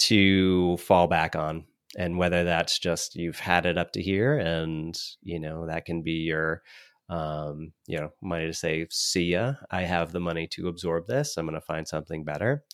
[0.00, 1.64] to fall back on,
[1.96, 6.02] and whether that's just you've had it up to here, and you know that can
[6.02, 6.62] be your
[7.08, 11.36] um, you know money to say, see ya, I have the money to absorb this.
[11.36, 12.64] I'm going to find something better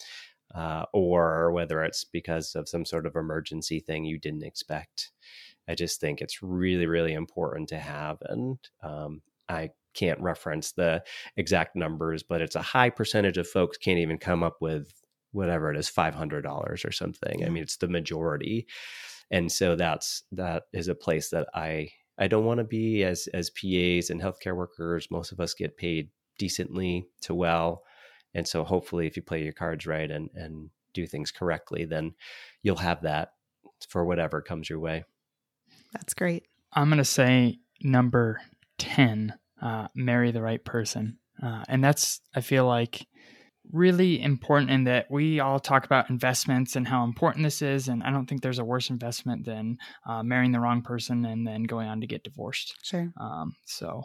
[0.55, 5.13] uh, or whether it's because of some sort of emergency thing you didn't expect.
[5.69, 8.19] I just think it's really, really important to have.
[8.23, 11.03] And um, I can't reference the
[11.37, 14.93] exact numbers, but it's a high percentage of folks can't even come up with
[15.33, 17.45] whatever it is, $500 or something.
[17.45, 18.67] I mean, it's the majority.
[19.31, 23.27] And so that's, that is a place that I, I don't want to be as,
[23.29, 25.09] as PAs and healthcare workers.
[25.11, 27.83] Most of us get paid decently to well.
[28.35, 32.15] And so hopefully if you play your cards right and, and do things correctly, then
[32.63, 33.33] you'll have that
[33.89, 35.05] for whatever comes your way.
[35.93, 36.45] That's great.
[36.73, 38.41] I'm going to say number
[38.79, 41.19] 10, uh, marry the right person.
[41.43, 43.07] Uh, and that's, I feel like,
[43.73, 47.89] really important in that we all talk about investments and how important this is.
[47.89, 51.47] And I don't think there's a worse investment than uh, marrying the wrong person and
[51.47, 52.77] then going on to get divorced.
[52.83, 53.13] Sure.
[53.21, 54.05] Um, so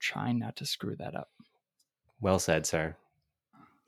[0.00, 1.28] trying not to screw that up.
[2.20, 2.96] Well said, sir.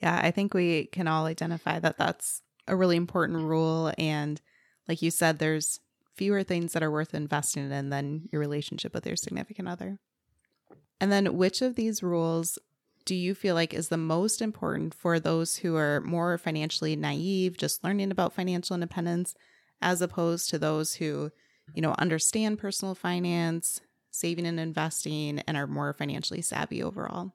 [0.00, 3.92] Yeah, I think we can all identify that that's a really important rule.
[3.98, 4.40] And
[4.86, 5.80] like you said, there's
[6.16, 9.98] fewer things that are worth investing in than your relationship with your significant other.
[11.00, 12.58] And then, which of these rules
[13.04, 17.56] do you feel like is the most important for those who are more financially naive,
[17.56, 19.34] just learning about financial independence,
[19.80, 21.30] as opposed to those who,
[21.74, 23.80] you know, understand personal finance,
[24.10, 27.32] saving and investing, and are more financially savvy overall?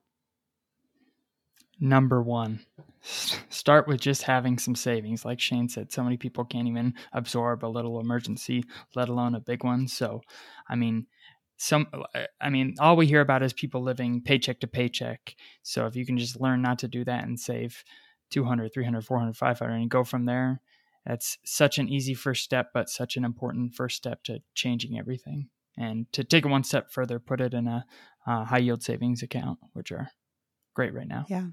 [1.80, 2.60] number one
[3.48, 7.64] start with just having some savings like shayne said so many people can't even absorb
[7.64, 8.62] a little emergency
[8.94, 10.20] let alone a big one so
[10.68, 11.06] i mean
[11.56, 11.86] some
[12.40, 15.34] i mean all we hear about is people living paycheck to paycheck.
[15.62, 17.84] So if you can just learn not to do that and save
[18.30, 20.60] 200 300 400 500 and go from there
[21.06, 25.48] that's such an easy first step but such an important first step to changing everything.
[25.76, 27.84] And to take it one step further put it in a
[28.26, 30.10] uh, high yield savings account which are
[30.74, 31.26] great right now.
[31.28, 31.48] Yeah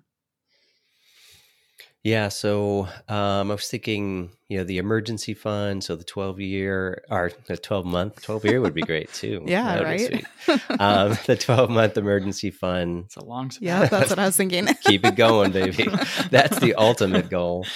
[2.03, 7.03] Yeah, so um, I was thinking, you know, the emergency fund, so the twelve year
[7.11, 9.43] or the twelve month, twelve year would be great too.
[9.47, 10.25] yeah, That would be right.
[10.47, 10.61] sweet.
[10.79, 14.65] Um, the twelve month emergency fund, It's a long yeah, that's what I was thinking.
[14.83, 15.87] keep it going, baby.
[16.31, 17.67] That's the ultimate goal.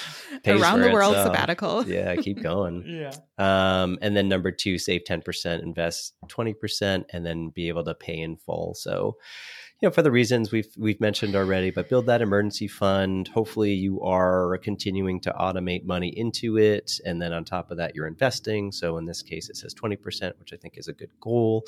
[0.42, 1.28] Pays Around the world itself.
[1.36, 1.88] sabbatical.
[1.88, 2.84] Yeah, keep going.
[2.84, 3.12] Yeah.
[3.38, 8.18] Um, and then number two, save 10%, invest 20%, and then be able to pay
[8.18, 8.74] in full.
[8.74, 9.16] So,
[9.80, 13.28] you know, for the reasons we've we've mentioned already, but build that emergency fund.
[13.28, 16.98] Hopefully you are continuing to automate money into it.
[17.04, 18.72] And then on top of that, you're investing.
[18.72, 21.66] So in this case, it says 20%, which I think is a good goal.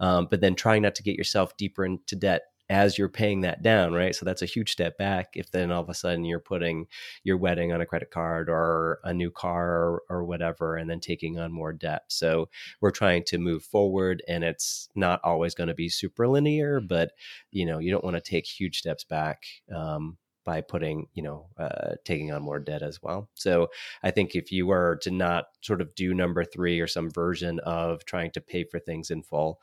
[0.00, 3.62] Um, but then trying not to get yourself deeper into debt as you're paying that
[3.62, 4.14] down, right?
[4.14, 5.30] So that's a huge step back.
[5.34, 6.86] If then all of a sudden you're putting
[7.22, 11.00] your wedding on a credit card or a new car or, or whatever, and then
[11.00, 12.02] taking on more debt.
[12.08, 12.48] So
[12.80, 17.12] we're trying to move forward, and it's not always going to be super linear, but
[17.52, 19.44] you know, you don't want to take huge steps back.
[19.74, 23.28] Um, by putting, you know, uh, taking on more debt as well.
[23.34, 23.68] So
[24.04, 27.58] I think if you were to not sort of do number three or some version
[27.64, 29.60] of trying to pay for things in full,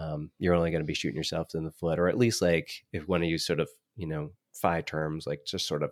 [0.00, 2.84] um, you're only going to be shooting yourself in the foot, or at least like
[2.92, 5.90] if one of you sort of, you know, five terms, like just sort of,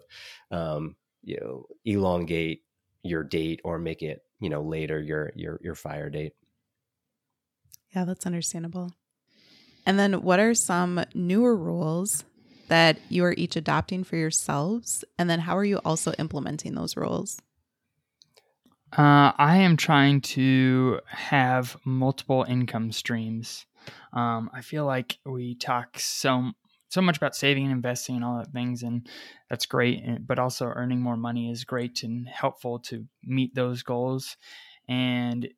[0.51, 2.62] um, you know, elongate
[3.03, 6.33] your date or make it, you know, later your your your FIRE date.
[7.94, 8.92] Yeah, that's understandable.
[9.85, 12.25] And then what are some newer rules
[12.68, 15.05] that you are each adopting for yourselves?
[15.18, 17.40] And then how are you also implementing those rules?
[18.92, 23.66] Uh, I am trying to have multiple income streams.
[24.12, 26.53] Um, I feel like we talk so
[26.90, 29.07] so much about saving and investing and all that things, and
[29.51, 30.03] that's great.
[30.03, 34.38] and- But also earning more money is great and helpful to meet those goals.
[34.88, 35.48] And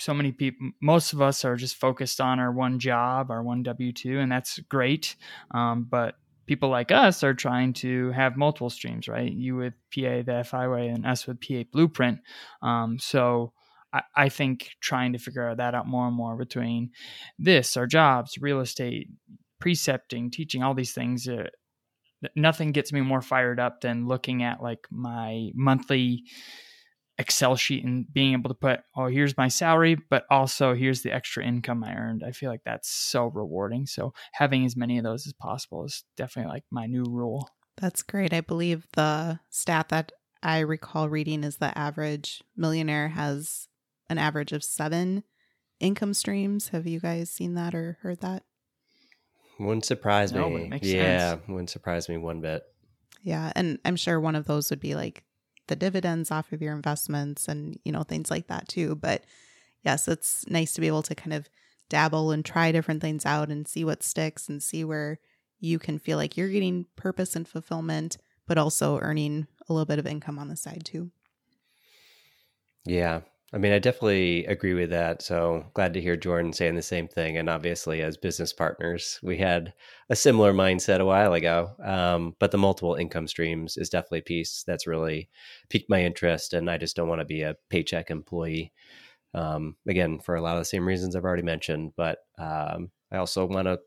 [0.00, 3.62] so many people, most of us are just focused on our one job, our one
[3.62, 5.14] W two, and that's great.
[5.50, 9.30] Um, but people like us are trying to have multiple streams, right?
[9.30, 12.20] You with PA the FI way, and us with PA Blueprint.
[12.62, 13.52] Um, so
[13.92, 16.90] I, I think trying to figure that out more and more between
[17.38, 19.08] this, our jobs, real estate,
[19.60, 21.28] precepting, teaching, all these things.
[21.28, 21.48] Uh,
[22.36, 26.24] nothing gets me more fired up than looking at like my monthly
[27.18, 31.12] Excel sheet and being able to put, oh, here's my salary, but also here's the
[31.12, 32.24] extra income I earned.
[32.26, 33.86] I feel like that's so rewarding.
[33.86, 37.48] So having as many of those as possible is definitely like my new rule.
[37.76, 38.32] That's great.
[38.32, 43.68] I believe the stat that I recall reading is the average millionaire has
[44.12, 45.24] an average of seven
[45.80, 46.68] income streams.
[46.68, 48.44] Have you guys seen that or heard that?
[49.58, 50.62] Wouldn't surprise No, me.
[50.64, 51.48] it makes yeah, sense.
[51.48, 52.62] wouldn't surprise me one bit.
[53.22, 53.52] Yeah.
[53.54, 55.24] And I'm sure one of those would be like
[55.68, 58.94] the dividends off of your investments and, you know, things like that too.
[58.96, 59.24] But
[59.84, 61.48] yes, it's nice to be able to kind of
[61.88, 65.18] dabble and try different things out and see what sticks and see where
[65.60, 68.16] you can feel like you're getting purpose and fulfillment,
[68.48, 71.10] but also earning a little bit of income on the side too.
[72.84, 73.20] Yeah.
[73.54, 75.20] I mean, I definitely agree with that.
[75.20, 77.36] So glad to hear Jordan saying the same thing.
[77.36, 79.74] And obviously, as business partners, we had
[80.08, 81.72] a similar mindset a while ago.
[81.84, 85.28] Um, but the multiple income streams is definitely a piece that's really
[85.68, 86.54] piqued my interest.
[86.54, 88.72] And I just don't want to be a paycheck employee.
[89.34, 91.92] Um, again, for a lot of the same reasons I've already mentioned.
[91.94, 93.80] But um, I also want to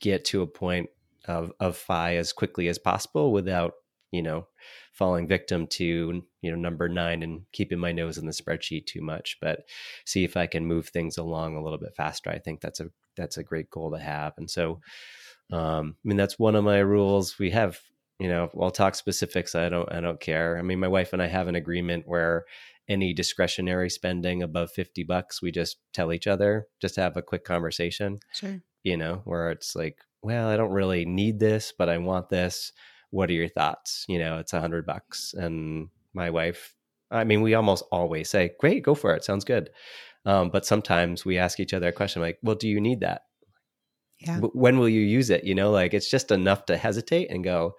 [0.00, 0.88] get to a point
[1.26, 3.74] of, of FI as quickly as possible without,
[4.14, 4.46] you know,
[4.92, 9.00] falling victim to you know number nine and keeping my nose in the spreadsheet too
[9.00, 9.64] much but
[10.04, 12.30] see if i can move things along a little bit faster.
[12.30, 14.34] I think that's a that's a great goal to have.
[14.38, 14.80] And so
[15.52, 17.38] um i mean that's one of my rules.
[17.38, 17.80] We have
[18.20, 19.54] you know i'll talk specifics.
[19.56, 20.58] I don't i don't care.
[20.58, 22.44] I mean my wife and i have an agreement where
[22.88, 27.44] any discretionary spending above 50 bucks we just tell each other just have a quick
[27.44, 28.20] conversation.
[28.32, 28.60] Sure.
[28.84, 32.72] you know where it's like well i don't really need this but i want this
[33.14, 34.04] what are your thoughts?
[34.08, 35.34] You know it's a hundred bucks.
[35.34, 36.74] And my wife
[37.10, 39.24] i mean we almost always say great go for it.
[39.24, 39.70] Sounds good.
[40.26, 43.22] Um, but sometimes we ask each other a question like well do you need that?
[44.18, 44.40] Yeah.
[44.40, 45.44] When will you use it?
[45.44, 47.74] You know like it's just enough to hesitate and go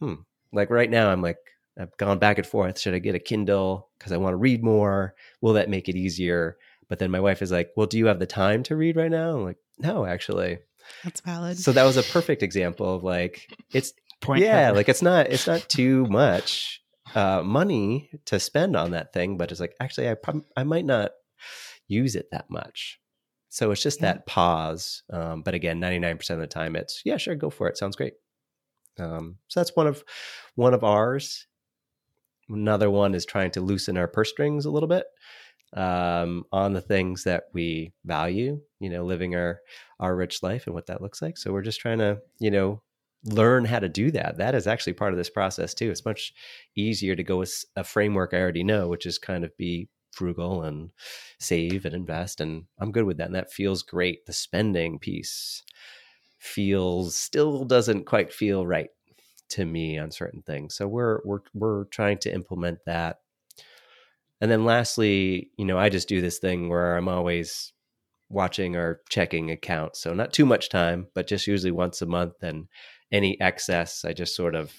[0.00, 0.14] hmm.
[0.52, 1.38] Like right now i'm like
[1.78, 2.80] i've gone back and forth.
[2.80, 3.90] Should i get a kindle?
[3.96, 5.14] Because i want to read more.
[5.40, 6.56] Will that make it easier?
[6.88, 9.10] But then my wife is like well do you have the time to read right
[9.10, 9.36] now?
[9.36, 10.58] I'm like no actually.
[11.04, 11.58] That's valid.
[11.58, 15.46] so that was a perfect example of like it's Point yeah like it's not it's
[15.46, 16.80] not too much
[17.14, 20.84] uh money to spend on that thing but it's like actually i prob- i might
[20.86, 21.10] not
[21.88, 23.00] use it that much.
[23.48, 24.12] So it's just Yeah.
[24.14, 27.76] that pause um but again 99% of the time it's yeah sure go for it
[27.76, 28.14] sounds great.
[28.98, 30.04] Um so that's one of
[30.54, 31.46] one of ours.
[32.48, 35.04] Another one is trying to loosen our purse strings a little bit
[35.74, 39.58] um on the things that we value you know living our
[40.00, 41.36] our rich life and what that looks like.
[41.38, 42.82] So we're just trying to you know
[43.24, 44.38] learn how to do that.
[44.38, 45.90] That is actually part of this process too.
[45.90, 46.32] It's much
[46.76, 50.62] easier to go with a framework I already know, which is kind of be frugal
[50.62, 50.90] and
[51.38, 52.40] save and invest.
[52.40, 53.26] And I'm good with that.
[53.26, 54.26] And that feels great.
[54.26, 55.62] The spending piece
[56.38, 58.90] feels still doesn't quite feel right
[59.50, 60.74] to me on certain things.
[60.74, 63.18] So we're we're we're trying to implement that.
[64.40, 67.72] And then lastly, you know, I just do this thing where I'm always
[68.28, 69.94] watching our checking account.
[69.94, 72.66] So not too much time, but just usually once a month and
[73.12, 74.72] any excess I just sort of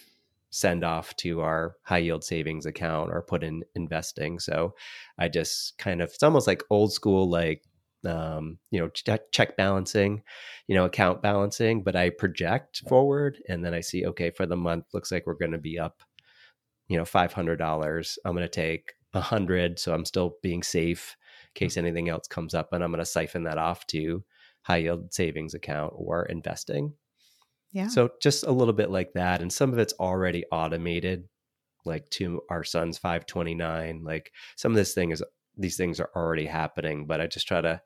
[0.50, 4.40] send off to our high yield savings account or put in investing.
[4.40, 4.76] So
[5.18, 7.64] I just kind of, it's almost like old school, like,
[8.06, 10.22] um, you know, ch- check balancing,
[10.68, 14.56] you know, account balancing, but I project forward and then I see, okay, for the
[14.56, 16.04] month, looks like we're going to be up,
[16.88, 18.18] you know, $500.
[18.26, 19.80] I'm going to take a hundred.
[19.80, 21.16] So I'm still being safe
[21.48, 24.24] in case anything else comes up and I'm going to siphon that off to
[24.64, 26.94] high yield savings account or investing.
[27.74, 27.88] Yeah.
[27.88, 29.42] So just a little bit like that.
[29.42, 31.28] And some of it's already automated,
[31.86, 34.04] like to our son's 529.
[34.04, 35.24] Like some of this thing is,
[35.58, 37.82] these things are already happening, but I just try to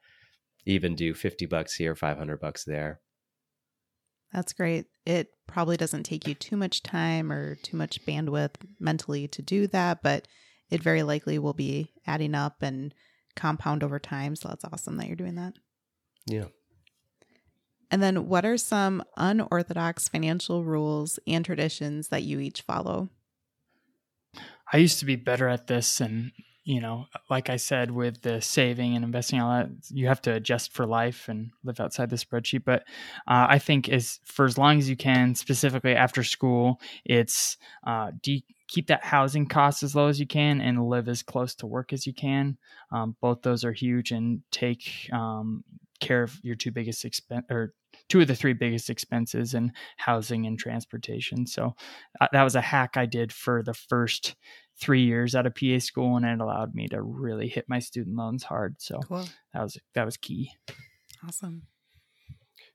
[0.65, 2.99] even do 50 bucks here, 500 bucks there.
[4.33, 4.87] That's great.
[5.05, 9.67] It probably doesn't take you too much time or too much bandwidth mentally to do
[9.67, 10.27] that, but
[10.69, 12.93] it very likely will be adding up and
[13.37, 14.35] compound over time.
[14.35, 15.53] So that's awesome that you're doing that.
[16.25, 16.45] Yeah.
[17.89, 23.09] And then, what are some unorthodox financial rules and traditions that you each follow?
[24.71, 26.31] I used to be better at this, and
[26.65, 30.33] you know, like I said, with the saving and investing, all that, you have to
[30.33, 32.65] adjust for life and live outside the spreadsheet.
[32.65, 32.83] But
[33.25, 38.11] uh, I think as for as long as you can, specifically after school, it's uh,
[38.21, 41.67] de- keep that housing cost as low as you can and live as close to
[41.67, 42.57] work as you can.
[42.91, 45.63] Um, both those are huge, and take um,
[45.99, 47.73] care of your two biggest expense or
[48.09, 51.45] two of the three biggest expenses in housing and transportation.
[51.45, 51.75] So
[52.21, 54.35] uh, that was a hack I did for the first
[54.79, 58.15] three years out of PA school, and it allowed me to really hit my student
[58.15, 58.75] loans hard.
[58.79, 59.27] So cool.
[59.53, 60.51] that was that was key.
[61.25, 61.63] Awesome.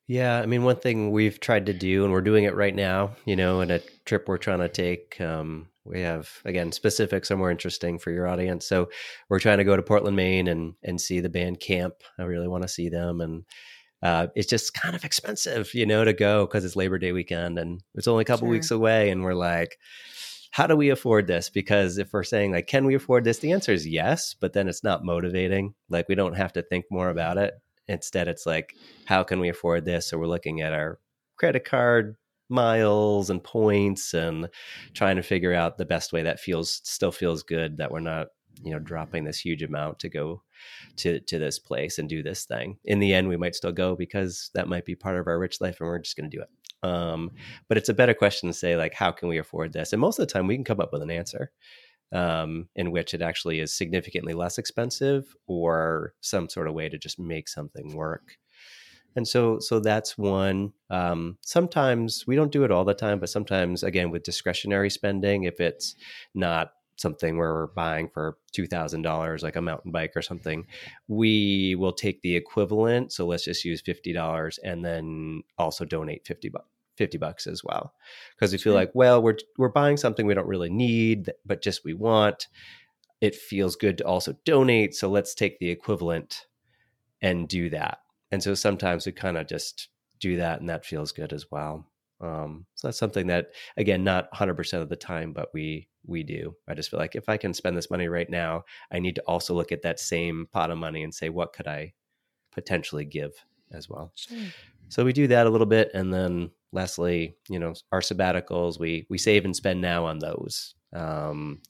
[0.09, 3.13] Yeah, I mean, one thing we've tried to do, and we're doing it right now,
[3.25, 5.21] you know, in a trip we're trying to take.
[5.21, 8.89] Um, we have again specifics are more interesting for your audience, so
[9.29, 11.95] we're trying to go to Portland, Maine, and and see the band Camp.
[12.19, 13.45] I really want to see them, and
[14.03, 17.59] uh, it's just kind of expensive, you know, to go because it's Labor Day weekend
[17.59, 18.53] and it's only a couple sure.
[18.53, 19.79] weeks away, and we're like,
[20.53, 21.49] how do we afford this?
[21.49, 23.39] Because if we're saying like, can we afford this?
[23.39, 25.75] The answer is yes, but then it's not motivating.
[25.89, 27.55] Like we don't have to think more about it.
[27.89, 28.75] Instead, it's like,
[29.07, 30.09] how can we afford this?
[30.09, 30.99] So we're looking at our
[31.37, 32.17] credit card
[32.53, 34.49] miles and points and
[34.95, 38.29] trying to figure out the best way that feels still feels good that we're not
[38.63, 40.43] you know dropping this huge amount to go
[40.97, 42.79] to to this place and do this thing.
[42.85, 45.61] In the end we might still go because that might be part of our rich
[45.61, 46.89] life and we're just going to do it.
[46.89, 47.31] Um,
[47.69, 49.93] but it's a better question to say like how can we afford this?
[49.93, 51.51] And most of the time we can come up with an answer
[52.13, 56.99] um, in which it actually is significantly less expensive or some sort of way to
[56.99, 58.37] just make something work
[59.17, 63.29] and so so that's one um, sometimes we don't do it all the time but
[63.29, 65.95] sometimes again with discretionary spending if it's
[66.35, 70.67] not something where we're buying for $2000 like a mountain bike or something
[71.09, 76.51] we will take the equivalent so let's just use $50 and then also donate 50
[76.51, 77.95] bucks 50 bucks as well.
[78.35, 81.85] Because we feel like well we're we're buying something we don't really need but just
[81.85, 82.49] we want.
[83.21, 86.47] It feels good to also donate so let's take the equivalent
[87.21, 87.99] and do that
[88.33, 91.87] and so sometimes we kind of just do that and that feels good as well.
[92.21, 96.57] Um, so that's something that again not 100% of the time but we we do.
[96.67, 99.23] I just feel like if i can spend this money right now i need to
[99.23, 101.93] also look at that same pot of money and say what could i
[102.53, 103.33] potentially give
[103.73, 104.13] as well?
[104.15, 104.39] Sure.
[104.89, 109.07] so we do that a little bit and then lastly you know our sabbaticals we
[109.11, 110.75] we save and spend now on those.
[110.93, 111.61] Um,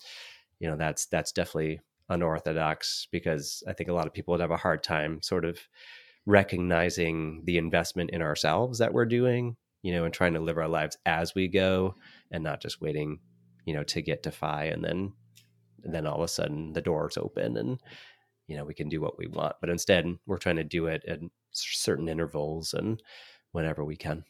[0.58, 4.50] you know that's that's definitely unorthodox because i think a lot of people would have
[4.50, 5.58] a hard time sort of
[6.26, 10.68] recognizing the investment in ourselves that we're doing, you know, and trying to live our
[10.68, 11.94] lives as we go
[12.30, 13.18] and not just waiting,
[13.64, 15.12] you know, to get to FI and then
[15.84, 17.80] and then all of a sudden the doors open and
[18.46, 19.56] you know we can do what we want.
[19.60, 21.20] But instead we're trying to do it at
[21.50, 23.02] certain intervals and
[23.52, 24.24] whenever we can.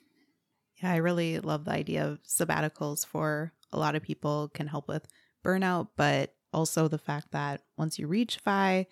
[0.83, 4.89] Yeah i really love the idea of sabbaticals for a lot of people can help
[4.89, 5.07] with
[5.45, 8.87] burnout but also the fact that once you reach FI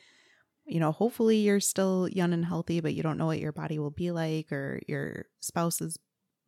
[0.70, 3.78] you know, hopefully you're still young and healthy, but you don't know what your body
[3.78, 5.98] will be like or your spouse's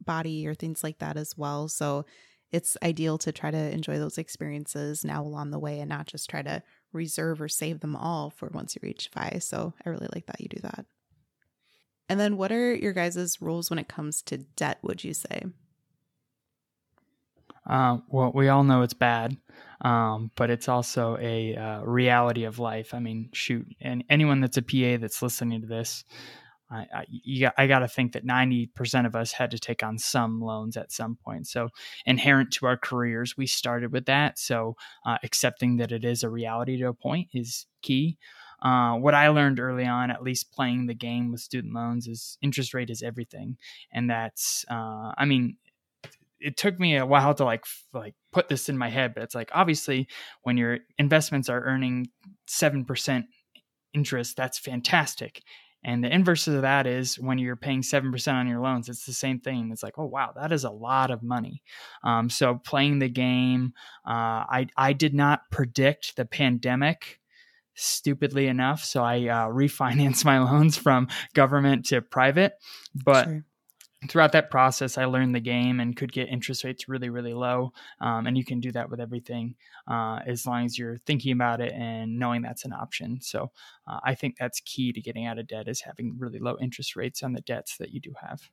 [0.00, 1.68] body or things like that as well.
[1.68, 2.04] So
[2.52, 6.30] it's ideal to try to enjoy those experiences now along the way and not just
[6.30, 6.62] try to
[6.92, 9.38] reserve or save them all for once you reach FI.
[9.40, 10.84] So I really like that you do that.
[12.08, 15.46] And then what are your guys' rules when it comes to debt, would you say?
[17.68, 19.36] Uh, well, we all know it's bad,
[19.82, 22.92] um, but it's also a uh, reality of life.
[22.94, 26.04] I mean, shoot, and anyone that's a PA that's listening to this,
[26.70, 27.06] I, I,
[27.38, 30.76] got, I got to think that 90% of us had to take on some loans
[30.76, 31.46] at some point.
[31.46, 31.68] So,
[32.06, 34.38] inherent to our careers, we started with that.
[34.38, 38.16] So, uh, accepting that it is a reality to a point is key.
[38.62, 42.38] Uh, what I learned early on, at least playing the game with student loans, is
[42.40, 43.56] interest rate is everything,
[43.92, 45.56] and that's, uh, I mean,
[46.42, 49.34] it took me a while to like like put this in my head, but it's
[49.34, 50.08] like obviously
[50.42, 52.08] when your investments are earning
[52.46, 53.26] seven percent
[53.94, 55.42] interest, that's fantastic.
[55.84, 59.12] And the inverse of that is when you're paying 7% on your loans, it's the
[59.12, 59.70] same thing.
[59.72, 61.62] It's like, oh, wow, that is a lot of money.
[62.04, 63.72] Um, so playing the game,
[64.06, 67.18] uh, I, I did not predict the pandemic
[67.74, 68.84] stupidly enough.
[68.84, 72.52] So I uh, refinanced my loans from government to private.
[72.94, 73.44] But sure
[74.08, 77.72] throughout that process, I learned the game and could get interest rates really, really low.
[78.00, 79.54] Um, and you can do that with everything
[79.88, 83.20] uh, as long as you're thinking about it and knowing that's an option.
[83.20, 83.50] So
[83.86, 86.96] uh, I think that's key to getting out of debt is having really low interest
[86.96, 88.50] rates on the debts that you do have.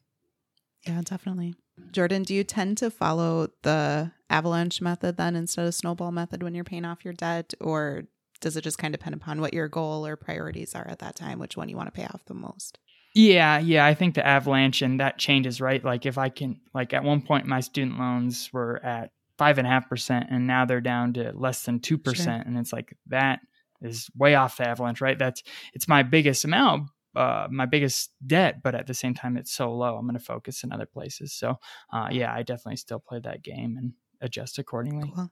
[0.85, 1.55] Yeah, definitely.
[1.91, 6.55] Jordan, do you tend to follow the avalanche method then instead of snowball method when
[6.55, 7.53] you're paying off your debt?
[7.59, 8.03] Or
[8.39, 11.15] does it just kind of depend upon what your goal or priorities are at that
[11.15, 12.79] time, which one you want to pay off the most?
[13.15, 15.83] Yeah, yeah, I think the avalanche and that changes, right?
[15.83, 19.65] Like if I can, like at one point my student loans were at five and
[19.65, 22.95] a half percent, and now they're down to less than two percent, and it's like
[23.07, 23.39] that
[23.81, 25.17] is way off the avalanche, right?
[25.17, 25.41] That's
[25.73, 29.73] it's my biggest amount, uh, my biggest debt, but at the same time it's so
[29.73, 29.95] low.
[29.95, 31.33] I'm going to focus in other places.
[31.33, 31.55] So,
[31.91, 35.11] uh, yeah, I definitely still play that game and adjust accordingly.
[35.15, 35.31] Cool.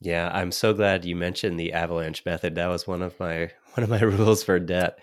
[0.00, 2.56] Yeah, I'm so glad you mentioned the avalanche method.
[2.56, 4.98] That was one of my one of my rules for debt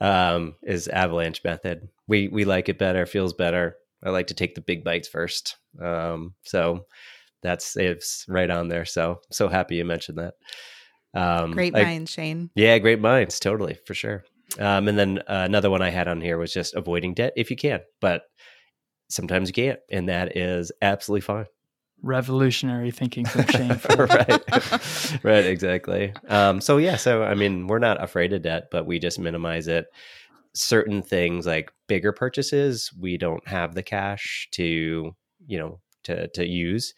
[0.00, 1.88] um, is avalanche method.
[2.06, 3.76] We we like it better, feels better.
[4.02, 5.56] I like to take the big bites first.
[5.80, 6.86] Um, so
[7.42, 8.84] that's it's right on there.
[8.84, 10.34] So so happy you mentioned that.
[11.14, 12.50] Um, great minds, Shayne.
[12.54, 14.24] Yeah, great minds, totally for sure.
[14.58, 17.50] Um, and then uh, another one I had on here was just avoiding debt if
[17.50, 18.22] you can, but
[19.08, 21.46] sometimes you can't, and that is absolutely fine
[22.04, 23.80] revolutionary thinking from Shayne.
[23.98, 26.12] right, right, exactly.
[26.28, 29.66] Um, so yeah, so I mean, we're not afraid of debt, but we just minimize
[29.66, 29.86] it.
[30.54, 35.14] Certain things like bigger purchases, we don't have the cash to,
[35.46, 36.94] you know, to to use,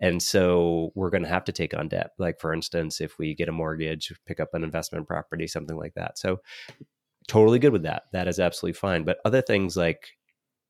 [0.00, 2.10] and so we're going to have to take on debt.
[2.18, 5.94] Like for instance, if we get a mortgage, pick up an investment property, something like
[5.94, 6.18] that.
[6.18, 6.40] So
[7.28, 8.04] totally good with that.
[8.12, 9.04] That is absolutely fine.
[9.04, 10.08] But other things like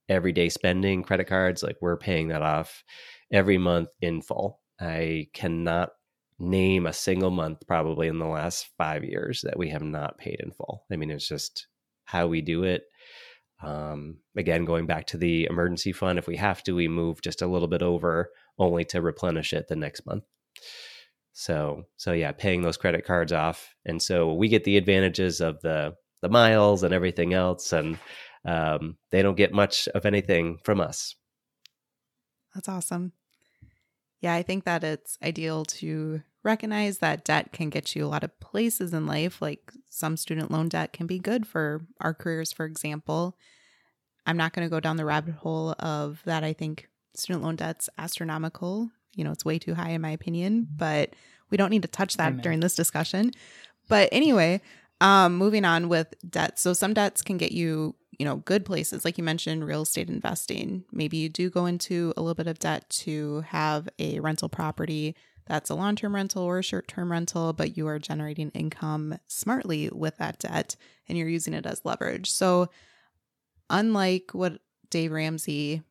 [0.09, 2.85] everyday spending, credit cards, like we're paying that off
[3.33, 4.61] every month in full.
[4.81, 5.91] I cannot
[6.39, 10.41] name a single month probably in the last five years that we have not paid
[10.41, 10.85] in full.
[10.91, 11.67] I mean, it's just
[12.05, 12.85] how we do it.
[13.63, 17.43] Um, again, going back to the emergency fund, if we have to, we move just
[17.43, 20.25] a little bit over only to replenish it the next month.
[21.33, 25.61] So, so yeah, paying those credit cards off, and so we get the advantages of
[25.61, 27.97] the the miles and everything else, and
[28.49, 31.15] um, they don't get much of anything from us.
[32.55, 33.13] That's awesome.
[34.21, 38.25] Yeah, I think that it's ideal to recognize that debt can get you a lot
[38.25, 39.43] of places in life.
[39.43, 43.37] Like some student loan debt can be good for our careers, for example.
[44.27, 46.43] I'm not going to go down the rabbit hole of that.
[46.43, 48.91] I think student loan debt's astronomical.
[49.15, 51.11] You know, it's way too high in my opinion, but
[51.51, 52.41] we don't need to touch that Amen.
[52.41, 53.33] during this discussion.
[53.89, 54.63] But anyway,
[55.01, 56.59] um, moving on with debt.
[56.59, 60.09] So some debts can get you you know, good places, like you mentioned, real estate
[60.09, 60.85] investing.
[60.91, 65.15] Maybe you do go into a little bit of debt to have a rental property
[65.47, 69.19] that's a long term rental or a short term rental, but you are generating income
[69.29, 70.77] smartly with that debt
[71.09, 72.31] and you're using it as leverage.
[72.31, 72.69] So,
[73.71, 74.61] unlike what
[74.91, 75.83] Dave Ramsey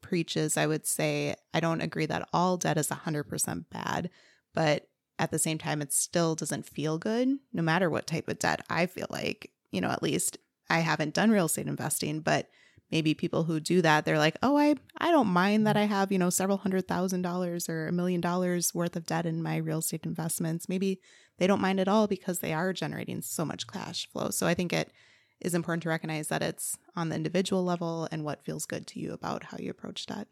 [0.00, 4.10] preaches, I would say I don't agree that all debt is 100% bad,
[4.54, 4.88] but
[5.18, 8.64] at the same time, it still doesn't feel good, no matter what type of debt
[8.70, 10.38] I feel like, you know, at least
[10.70, 12.48] I haven't done real estate investing, but
[12.90, 16.10] maybe people who do that, they're like, oh, I, I don't mind that I have,
[16.12, 19.56] you know, several hundred thousand dollars or a million dollars worth of debt in my
[19.56, 20.68] real estate investments.
[20.68, 21.00] Maybe
[21.38, 24.30] they don't mind at all because they are generating so much cash flow.
[24.30, 24.92] So I think it
[25.40, 29.00] is important to recognize that it's on the individual level and what feels good to
[29.00, 30.26] you about how you approach debt.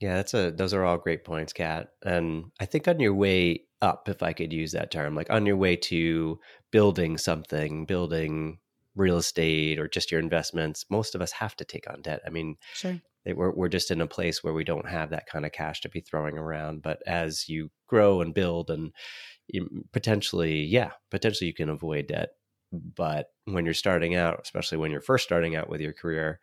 [0.00, 1.88] Yeah, that's a those are all great points, Kat.
[2.04, 5.46] And I think on your way up, if I could use that term, like on
[5.46, 6.38] your way to
[6.70, 8.58] building something, building
[8.94, 12.20] real estate or just your investments, most of us have to take on debt.
[12.26, 13.00] I mean, sure.
[13.26, 15.88] we're, we're just in a place where we don't have that kind of cash to
[15.88, 16.82] be throwing around.
[16.82, 18.92] But as you grow and build and
[19.92, 22.30] potentially, yeah, potentially you can avoid debt.
[22.72, 26.40] But when you're starting out, especially when you're first starting out with your career,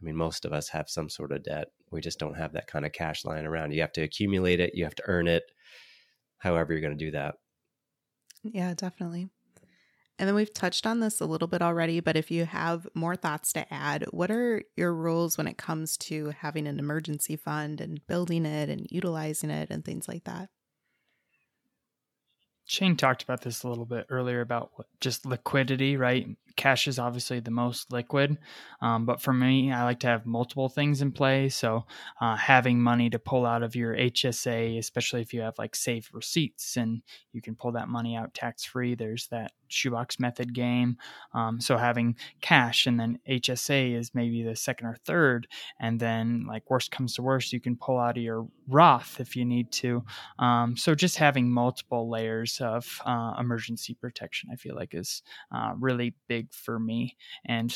[0.00, 1.68] I mean, most of us have some sort of debt.
[1.90, 3.72] we just don't have that kind of cash lying around.
[3.72, 5.42] You have to accumulate it, you have to earn it,
[6.38, 7.34] however you're going to do that.
[8.42, 9.28] Yeah, definitely.
[10.18, 13.16] And then we've touched on this a little bit already, but if you have more
[13.16, 17.80] thoughts to add, what are your rules when it comes to having an emergency fund
[17.80, 20.50] and building it and utilizing it and things like that?
[22.66, 24.70] Shayne talked about this a little bit earlier about
[25.00, 26.28] just liquidity, right?
[26.56, 28.38] Cash is obviously the most liquid,
[28.80, 31.48] um, but for me, I like to have multiple things in play.
[31.48, 31.86] So,
[32.20, 36.08] uh, having money to pull out of your HSA, especially if you have like save
[36.12, 38.94] receipts and you can pull that money out tax free.
[38.94, 40.96] There's that shoebox method game.
[41.32, 45.46] Um, so having cash and then HSA is maybe the second or third,
[45.78, 49.36] and then like worst comes to worst, you can pull out of your Roth if
[49.36, 50.04] you need to.
[50.38, 55.22] Um, so just having multiple layers of uh, emergency protection, I feel like is
[55.52, 57.74] uh, really big for me, and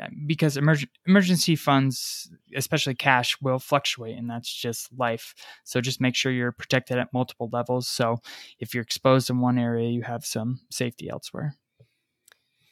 [0.00, 5.34] uh, because emerg- emergency funds, especially cash, will fluctuate, and that's just life.
[5.64, 7.88] So just make sure you're protected at multiple levels.
[7.88, 8.18] So
[8.58, 11.56] if you're exposed in one area, you have some safety elsewhere.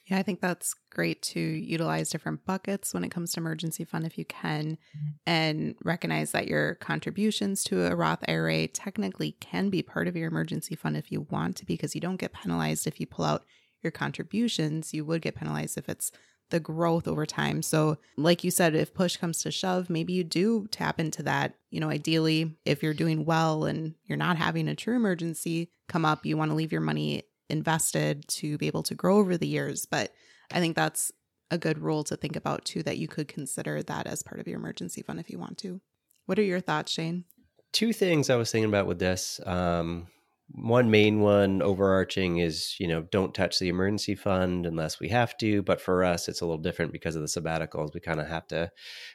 [0.05, 4.05] Yeah, I think that's great to utilize different buckets when it comes to emergency fund
[4.05, 4.77] if you can,
[5.25, 10.27] and recognize that your contributions to a Roth IRA technically can be part of your
[10.27, 13.45] emergency fund if you want to, because you don't get penalized if you pull out
[13.83, 14.93] your contributions.
[14.93, 16.11] You would get penalized if it's
[16.49, 17.61] the growth over time.
[17.61, 21.55] So, like you said, if push comes to shove, maybe you do tap into that.
[21.71, 26.05] You know, ideally, if you're doing well and you're not having a true emergency come
[26.05, 29.47] up, you want to leave your money invested to be able to grow over the
[29.47, 29.85] years.
[29.85, 30.13] But
[30.51, 31.11] I think that's
[31.51, 34.47] a good rule to think about too that you could consider that as part of
[34.47, 35.81] your emergency fund if you want to.
[36.25, 37.25] What are your thoughts, Shayne?
[37.71, 39.39] Two things I was thinking about with this.
[39.45, 40.07] Um,
[40.51, 45.35] one main one overarching is you know don't touch the emergency fund unless we have
[45.37, 48.27] to but for us it's a little different because of the sabbaticals we kind of
[48.27, 48.69] have to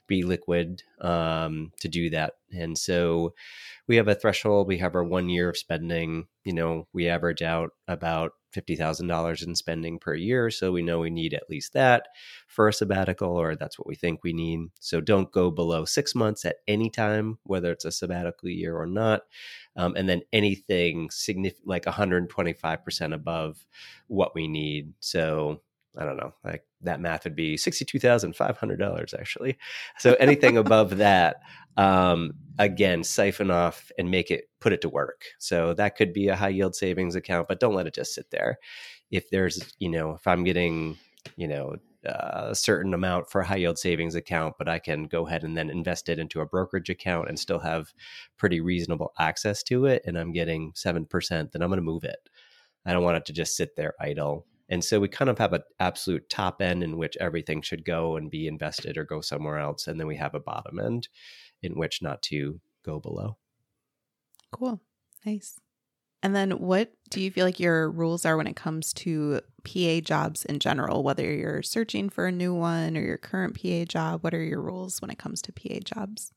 [0.06, 3.34] be liquid um, to do that and so
[3.86, 7.42] we have a threshold we have our one year of spending you know we average
[7.42, 10.50] out about $50,000 in spending per year.
[10.50, 12.08] So we know we need at least that
[12.46, 14.70] for a sabbatical, or that's what we think we need.
[14.80, 18.86] So don't go below six months at any time, whether it's a sabbatical year or
[18.86, 19.22] not.
[19.76, 23.64] Um, and then anything significant, like 125% above
[24.06, 24.94] what we need.
[25.00, 25.60] So
[25.96, 29.58] I don't know, like that math would be $62,500 actually.
[29.98, 31.36] So anything above that,
[31.76, 35.24] um, again, siphon off and make it, put it to work.
[35.38, 38.30] So that could be a high yield savings account, but don't let it just sit
[38.30, 38.58] there.
[39.10, 40.98] If there's, you know, if I'm getting,
[41.36, 41.76] you know,
[42.06, 45.42] uh, a certain amount for a high yield savings account, but I can go ahead
[45.42, 47.92] and then invest it into a brokerage account and still have
[48.36, 52.28] pretty reasonable access to it, and I'm getting 7%, then I'm going to move it.
[52.86, 55.52] I don't want it to just sit there idle and so we kind of have
[55.52, 59.58] an absolute top end in which everything should go and be invested or go somewhere
[59.58, 59.86] else.
[59.86, 61.08] And then we have a bottom end
[61.62, 63.38] in which not to go below.
[64.52, 64.80] Cool.
[65.24, 65.58] Nice.
[66.22, 70.00] And then what do you feel like your rules are when it comes to PA
[70.00, 74.24] jobs in general, whether you're searching for a new one or your current PA job?
[74.24, 76.32] What are your rules when it comes to PA jobs?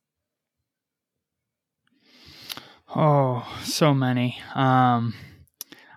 [2.93, 4.37] Oh, so many.
[4.53, 5.13] Um,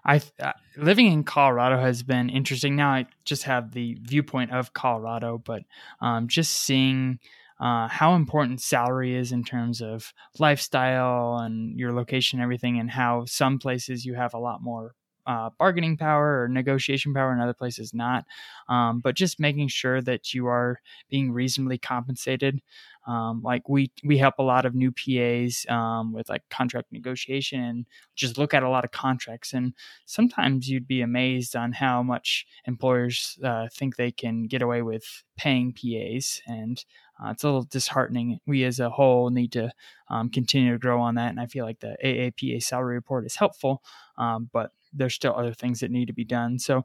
[0.05, 2.76] I uh, living in Colorado has been interesting.
[2.76, 5.62] Now I just have the viewpoint of Colorado, but
[6.00, 7.18] um, just seeing
[7.61, 12.90] uh, how important salary is in terms of lifestyle and your location, and everything, and
[12.90, 14.94] how some places you have a lot more
[15.27, 18.25] uh, bargaining power or negotiation power, and other places not.
[18.68, 22.61] Um, but just making sure that you are being reasonably compensated
[23.07, 27.61] um, like we we help a lot of new PAs um, with like contract negotiation
[27.61, 29.53] and just look at a lot of contracts.
[29.53, 29.75] And
[30.07, 35.05] sometimes you'd be amazed on how much employers uh, think they can get away with
[35.37, 36.83] paying PAs, and
[37.22, 38.41] uh, it's a little disheartening.
[38.47, 39.70] We as a whole need to
[40.09, 43.37] um, continue to grow on that, and I feel like the AAPA salary report is
[43.37, 43.83] helpful,
[44.16, 46.59] um, but there's still other things that need to be done.
[46.59, 46.82] So.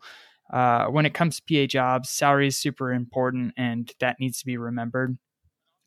[0.52, 4.48] Uh, when it comes to PA jobs, salary is super important, and that needs to
[4.48, 5.16] be remembered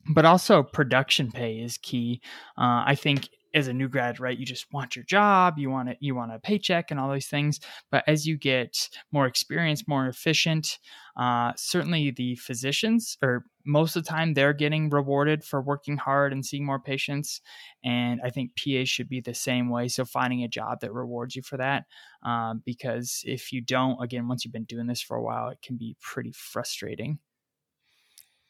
[0.09, 2.21] but also production pay is key.
[2.57, 5.89] Uh, I think as a new grad, right, you just want your job, you want
[5.89, 7.59] it, you want a paycheck and all these things.
[7.91, 10.79] But as you get more experience, more efficient,
[11.17, 16.33] uh, certainly the physicians, or most of the time, they're getting rewarded for working hard
[16.33, 17.41] and seeing more patients.
[17.83, 19.87] And I think PA should be the same way.
[19.87, 21.85] So finding a job that rewards you for that,
[22.23, 25.61] um, because if you don't, again, once you've been doing this for a while, it
[25.61, 27.19] can be pretty frustrating.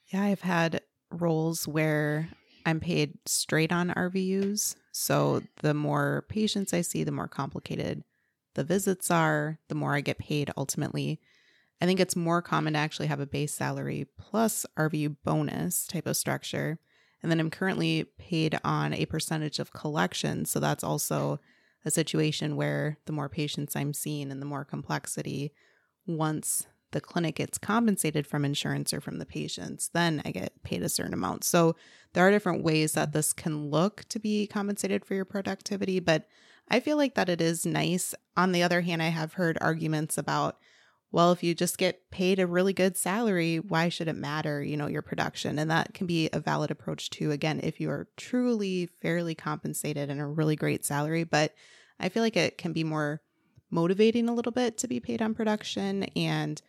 [0.07, 2.30] Yeah, I've had roles where
[2.66, 4.76] I'm paid straight on RVUs.
[4.91, 8.03] So the more patients I see, the more complicated
[8.55, 11.20] the visits are, the more I get paid ultimately.
[11.84, 16.07] I think it's more common to actually have a base salary plus RVU bonus type
[16.07, 16.79] of structure.
[17.21, 20.45] And then I'm currently paid on a percentage of collection.
[20.45, 21.41] So that's also
[21.84, 25.51] a situation where the more patients I'm seeing and the more complexity,
[26.07, 30.84] once the clinic gets compensated from insurance or from the patients, then I get paid
[30.84, 31.43] a certain amount.
[31.43, 31.75] So
[32.13, 36.29] there are different ways that this can look to be compensated for your productivity, but
[36.69, 38.15] I feel like that it is nice.
[38.38, 40.59] On the other hand, I have heard arguments about,
[41.14, 44.76] well, if you just get paid a really good salary, why should it matter, you
[44.76, 45.59] know, your production?
[45.59, 47.30] And that can be a valid approach too.
[47.30, 51.53] Again, if you are truly fairly compensated and a really great salary, but
[51.99, 53.22] I feel like it can be more
[53.70, 56.59] motivating a little bit to be paid on production and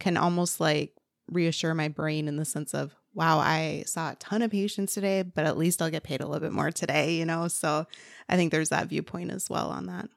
[0.00, 0.92] can almost like
[1.30, 5.22] reassure my brain in the sense of, wow, I saw a ton of patients today,
[5.22, 7.46] but at least I'll get paid a little bit more today, you know?
[7.46, 7.86] So
[8.28, 10.08] I think there's that viewpoint as well on that.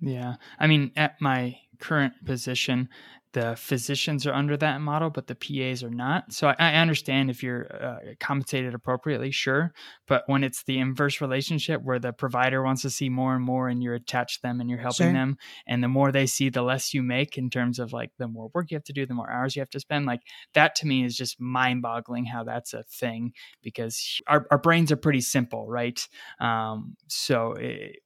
[0.00, 0.36] Yeah.
[0.60, 2.88] I mean, at my current position,
[3.32, 6.32] the physicians are under that model, but the PAs are not.
[6.32, 9.72] So I, I understand if you're uh, compensated appropriately, sure.
[10.06, 13.68] But when it's the inverse relationship where the provider wants to see more and more
[13.68, 15.12] and you're attached to them and you're helping sure.
[15.12, 18.28] them, and the more they see, the less you make in terms of like the
[18.28, 20.04] more work you have to do, the more hours you have to spend.
[20.04, 20.20] Like
[20.52, 24.92] that to me is just mind boggling how that's a thing because our, our brains
[24.92, 26.06] are pretty simple, right?
[26.38, 27.96] Um, so it,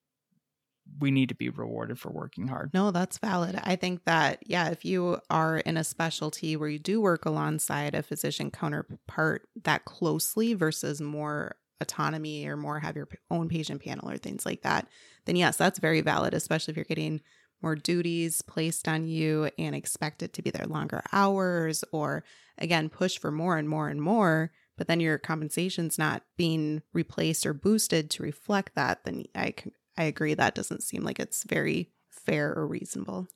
[0.98, 2.70] we need to be rewarded for working hard.
[2.72, 3.60] No, that's valid.
[3.62, 7.94] I think that, yeah, if you are in a specialty where you do work alongside
[7.94, 14.10] a physician counterpart that closely versus more autonomy or more have your own patient panel
[14.10, 14.88] or things like that,
[15.26, 17.20] then yes, that's very valid, especially if you're getting
[17.62, 22.24] more duties placed on you and expected to be there longer hours or
[22.58, 27.46] again push for more and more and more but then your compensation's not being replaced
[27.46, 29.54] or boosted to reflect that then i
[29.98, 33.28] I agree that doesn't seem like it's very fair or reasonable.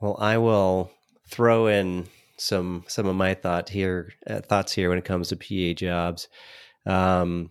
[0.00, 0.90] Well, I will
[1.28, 5.36] throw in some some of my thought here uh, thoughts here when it comes to
[5.36, 6.28] PA jobs.
[6.86, 7.50] Um,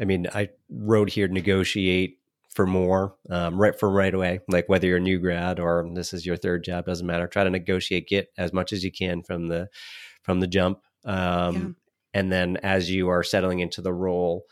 [0.00, 2.18] I mean, I wrote here negotiate
[2.54, 4.40] for more um, right from right away.
[4.48, 7.26] Like whether you're a new grad or this is your third job, doesn't matter.
[7.26, 9.68] Try to negotiate, get as much as you can from the
[10.22, 10.80] from the jump.
[11.04, 12.20] Um, yeah.
[12.20, 14.46] And then as you are settling into the role,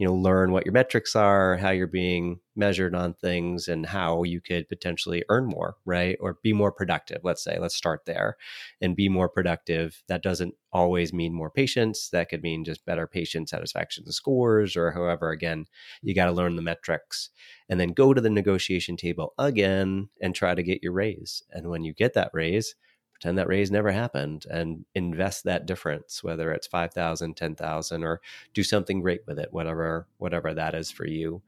[0.00, 4.22] you know learn what your metrics are how you're being measured on things and how
[4.22, 6.16] you could potentially earn more right?
[6.20, 8.36] Or be more productive let's say let's start there
[8.80, 10.02] and be more productive.
[10.08, 14.92] That doesn't always mean more patients that could mean just better patient satisfaction scores or
[14.92, 15.66] however again
[16.02, 17.30] you got to learn the metrics
[17.68, 21.42] and then go to the negotiation table again and try to get your raise.
[21.50, 22.74] And when you get that raise
[23.20, 28.20] pretend that raise never happened and invest that difference whether it's 5000 10000 or
[28.54, 31.42] do something great with it whatever whatever that is for you.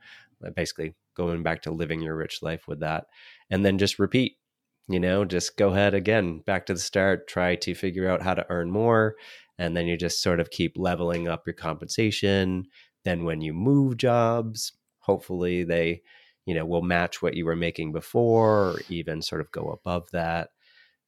[0.44, 3.06] Uh, basically going back to living your rich life with that.
[3.48, 4.36] And then just repeat
[4.88, 8.34] you know just go ahead again back to the start try to figure out how
[8.34, 9.16] to earn more.
[9.58, 12.66] And then you just sort of keep leveling up your compensation.
[13.04, 16.02] Then when you move jobs hopefully they
[16.44, 20.10] you know will match what you were making before or even sort of go above
[20.10, 20.50] that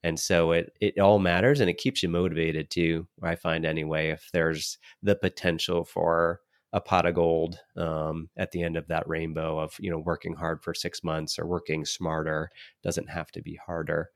[0.04, 4.10] and so it it all matters and it keeps you motivated too i find anyway
[4.10, 6.40] if there's the potential for
[6.72, 10.34] a pot of gold um, at the end of that rainbow of you know working
[10.34, 12.50] hard for six months or working smarter
[12.82, 14.10] doesn't have to be harder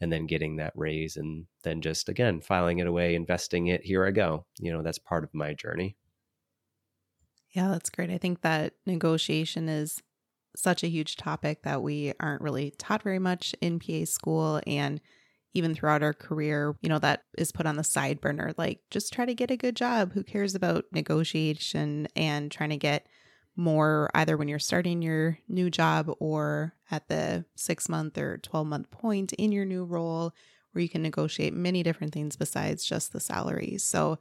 [0.00, 4.06] and then getting that raise and then just again filing it away investing it here
[4.06, 4.46] i go.
[4.58, 5.96] You know that's part of my journey.
[7.50, 8.10] Yeah that's great.
[8.10, 10.02] I think that negotiation is
[10.56, 15.00] such a huge topic that we aren't really taught very much in pa school and
[15.54, 18.52] even throughout our career, you know, that is put on the side burner.
[18.56, 20.12] Like, just try to get a good job.
[20.12, 23.06] Who cares about negotiation and trying to get
[23.56, 28.66] more either when you're starting your new job or at the six month or 12
[28.66, 30.34] month point in your new role
[30.72, 33.78] where you can negotiate many different things besides just the salary.
[33.78, 34.18] So,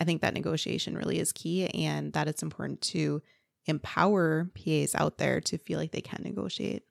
[0.00, 3.22] I think that negotiation really is key and that it's important to
[3.66, 6.82] empower PAs out there to feel like they can negotiate.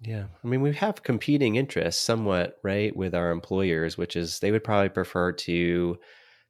[0.00, 0.26] Yeah.
[0.44, 4.62] I mean, we have competing interests somewhat, right, with our employers, which is they would
[4.62, 5.98] probably prefer to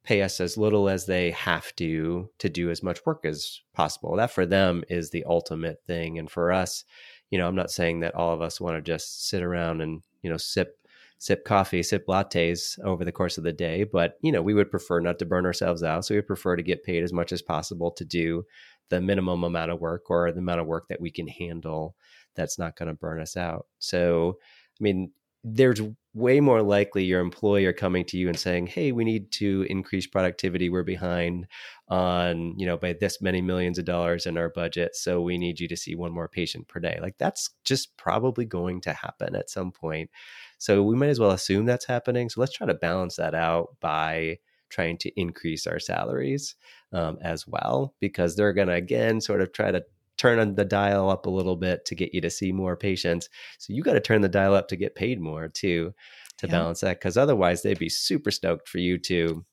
[0.04, 4.16] pay us as little as they have to to do as much work as possible.
[4.16, 6.18] That for them is the ultimate thing.
[6.18, 6.84] And for us,
[7.30, 10.02] you know, I'm not saying that all of us want to just sit around and,
[10.22, 10.78] you know, sip
[11.18, 14.70] sip coffee, sip lattes over the course of the day, but you know, we would
[14.70, 16.04] prefer not to burn ourselves out.
[16.04, 18.44] So we would prefer to get paid as much as possible to do
[18.88, 21.96] the minimum amount of work or the amount of work that we can handle
[22.38, 23.66] that's not going to burn us out.
[23.78, 24.38] So,
[24.80, 25.10] I mean,
[25.44, 25.80] there's
[26.14, 30.06] way more likely your employer coming to you and saying, "Hey, we need to increase
[30.06, 30.68] productivity.
[30.68, 31.46] We're behind
[31.88, 35.60] on, you know, by this many millions of dollars in our budget, so we need
[35.60, 39.36] you to see one more patient per day." Like that's just probably going to happen
[39.36, 40.10] at some point.
[40.58, 42.28] So we might as well assume that's happening.
[42.28, 44.38] So let's try to balance that out by
[44.70, 46.56] trying to increase our salaries
[46.92, 49.84] um, as well, because they're going to again sort of try to
[50.18, 53.28] turn on the dial up a little bit to get you to see more patients.
[53.58, 55.94] So you got to turn the dial up to get paid more too
[56.38, 56.52] to yeah.
[56.52, 59.44] balance that because otherwise they'd be super stoked for you to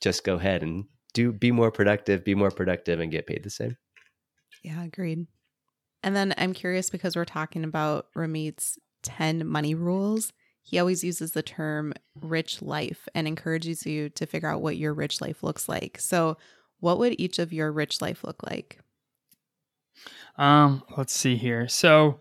[0.00, 3.50] just go ahead and do be more productive, be more productive and get paid the
[3.50, 3.76] same.
[4.62, 5.26] Yeah, agreed.
[6.02, 10.32] And then I'm curious because we're talking about Ramit's 10 money rules.
[10.62, 14.92] He always uses the term rich life and encourages you to figure out what your
[14.92, 15.98] rich life looks like.
[15.98, 16.36] So,
[16.80, 18.78] what would each of your rich life look like?
[20.38, 21.68] Um, let's see here.
[21.68, 22.20] So,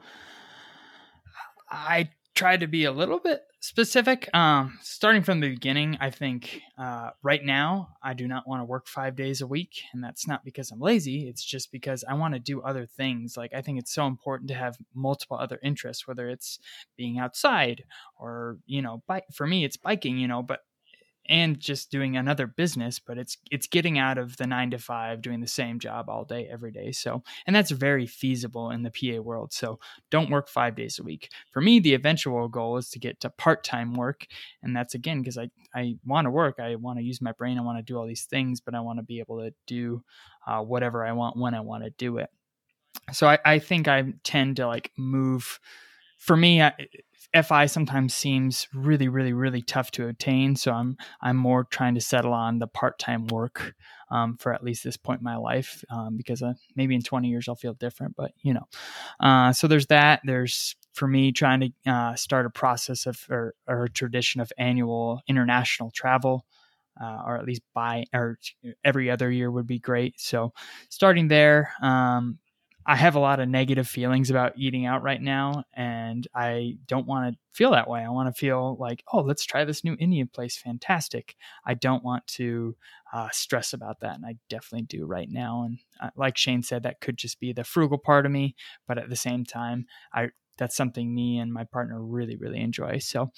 [1.70, 4.30] I try to be a little bit specific.
[4.34, 8.66] Um, starting from the beginning, I think uh, right now I do not want to
[8.66, 11.28] work five days a week, and that's not because I'm lazy.
[11.28, 13.36] It's just because I want to do other things.
[13.36, 16.60] Like I think it's so important to have multiple other interests, whether it's
[16.96, 17.84] being outside
[18.18, 19.26] or you know, bike.
[19.34, 20.18] For me, it's biking.
[20.18, 20.62] You know, but
[21.30, 25.22] and just doing another business but it's it's getting out of the 9 to 5
[25.22, 26.92] doing the same job all day every day.
[26.92, 29.54] So and that's very feasible in the PA world.
[29.54, 31.30] So don't work 5 days a week.
[31.52, 34.28] For me the eventual goal is to get to part-time work.
[34.64, 36.60] And that's again because I I want to work.
[36.60, 37.58] I want to use my brain.
[37.58, 40.04] I want to do all these things but I want to be able to do
[40.46, 42.30] uh, whatever I want when I want to do it.
[43.12, 45.60] So I, I think I tend to like move
[46.18, 46.74] for me, I,
[47.34, 50.56] FI sometimes seems really, really, really tough to obtain.
[50.56, 53.76] So I'm I'm more trying to settle on the part time work
[54.10, 57.28] um, for at least this point in my life um, because uh, maybe in 20
[57.28, 58.16] years I'll feel different.
[58.16, 58.68] But you know,
[59.20, 60.22] uh, so there's that.
[60.24, 64.52] There's for me trying to uh, start a process of or, or, a tradition of
[64.58, 66.46] annual international travel.
[67.00, 68.40] Uh, or at least by or
[68.84, 70.20] every other year would be great.
[70.20, 70.52] So
[70.90, 72.40] starting there, um,
[72.90, 77.06] I have a lot of negative feelings about eating out right now, and I don't
[77.06, 78.00] want to feel that way.
[78.00, 80.58] I want to feel like, oh, let's try this new Indian place.
[80.58, 81.36] Fantastic.
[81.66, 82.78] I don't want to
[83.12, 85.64] uh, stress about that, and I definitely do right now.
[85.64, 88.56] And uh, like Shayne said, that could just be the frugal part of me,
[88.88, 93.00] but at the same time, I that's something me and my partner really, really enjoy.
[93.00, 93.32] So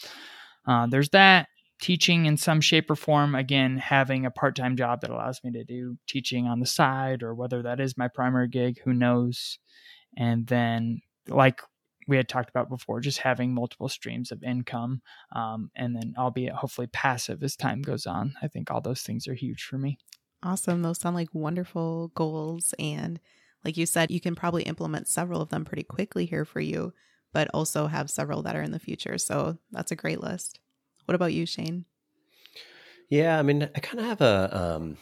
[0.67, 1.47] uh, there's that
[1.79, 5.63] teaching in some shape or form again having a part-time job that allows me to
[5.63, 9.59] do teaching on the side or whether that is my primary gig who knows?
[10.17, 11.61] And then like
[12.07, 15.01] we had talked about before just having multiple streams of income
[15.35, 19.27] um, and then albeit hopefully passive as time goes on i think all those things
[19.27, 19.97] are huge for me.
[20.41, 20.81] Awesome.
[20.81, 23.19] Those sound like wonderful goals and
[23.63, 26.93] like you said you can probably implement several of them pretty quickly here for you
[27.31, 29.19] but also have several that are in the future.
[29.19, 30.59] So that's a great list
[31.09, 31.85] what about you, Shayne?
[33.09, 34.97] Yeah, I mean, I kind of have a, um,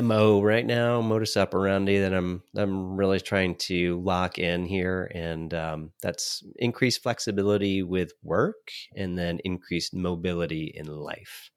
[0.00, 5.52] mo right now, modus operandi that I'm I'm really trying to lock in here, and
[5.54, 11.50] um, that's increased flexibility with work, and then increased mobility in life.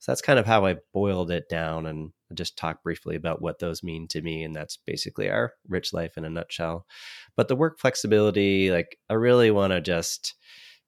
[0.00, 3.60] So that's kind of how I boiled it down, and just talk briefly about what
[3.60, 6.84] those mean to me, and that's basically our rich life in a nutshell.
[7.36, 10.34] But the work flexibility, like I really want to just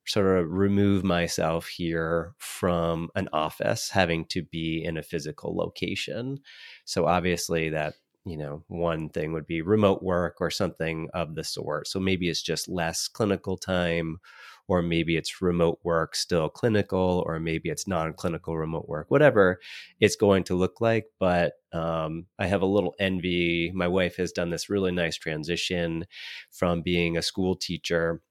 [0.07, 6.39] sort of remove myself here from an office having to be in a physical location.
[6.85, 7.95] So obviously that
[8.25, 11.87] you know, one thing would be remote work or something of the sort.
[11.87, 14.19] So maybe it's just less clinical time,
[14.67, 19.61] or maybe it's remote work still clinical, or maybe it's non clinical remote work, whatever
[20.01, 21.07] it's going to look like.
[21.21, 23.71] But um, I have a little envy.
[23.75, 26.07] My wife has done this really nice transition
[26.51, 28.23] from being a school teacher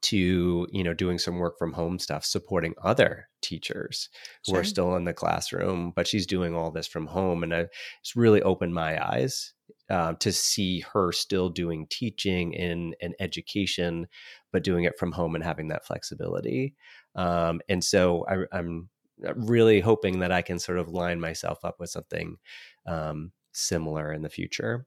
[0.00, 4.08] to you know doing some work from home stuff supporting other teachers
[4.46, 7.66] who are still in the classroom but she's doing all this from home and I,
[8.00, 9.52] it's really opened my eyes
[9.90, 14.06] uh, to see her still doing teaching in an education
[14.52, 16.74] but doing it from home and having that flexibility.
[17.14, 18.90] Um, and so I, am
[19.36, 22.38] really hoping that i can sort of line myself up with something
[22.86, 24.86] um, similar in the future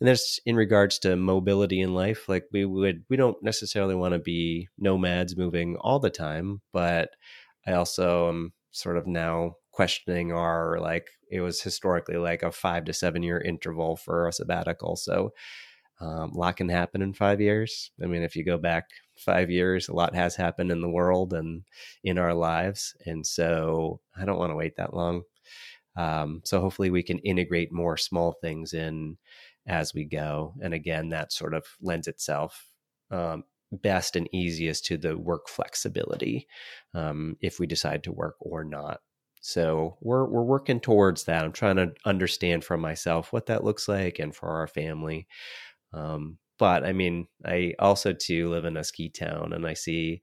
[0.00, 4.12] and that's in regards to mobility in life like we would we don't necessarily want
[4.12, 7.10] to be nomads moving all the time but
[7.66, 12.84] i also am sort of now questioning our like it was historically like a five
[12.84, 14.96] to seven year interval for a sabbatical.
[14.96, 15.32] So
[16.00, 17.90] um, a lot can happen in five years.
[18.02, 18.84] I mean if you go back
[19.16, 21.62] five years a lot has happened in the world and
[22.04, 25.22] in our lives and so i don't want to wait that long.
[25.94, 29.18] Um, so hopefully we can integrate more small things in
[29.66, 30.54] as we go.
[30.62, 32.68] And again, that sort of lends itself
[33.10, 36.46] um, best and easiest to the work flexibility
[36.94, 39.00] um, if we decide to work or not.
[39.40, 41.44] So we're we're working towards that.
[41.44, 45.26] I'm trying to understand for myself what that looks like and for our family.
[45.92, 50.22] Um, but I mean, I also too live in a ski town, and I see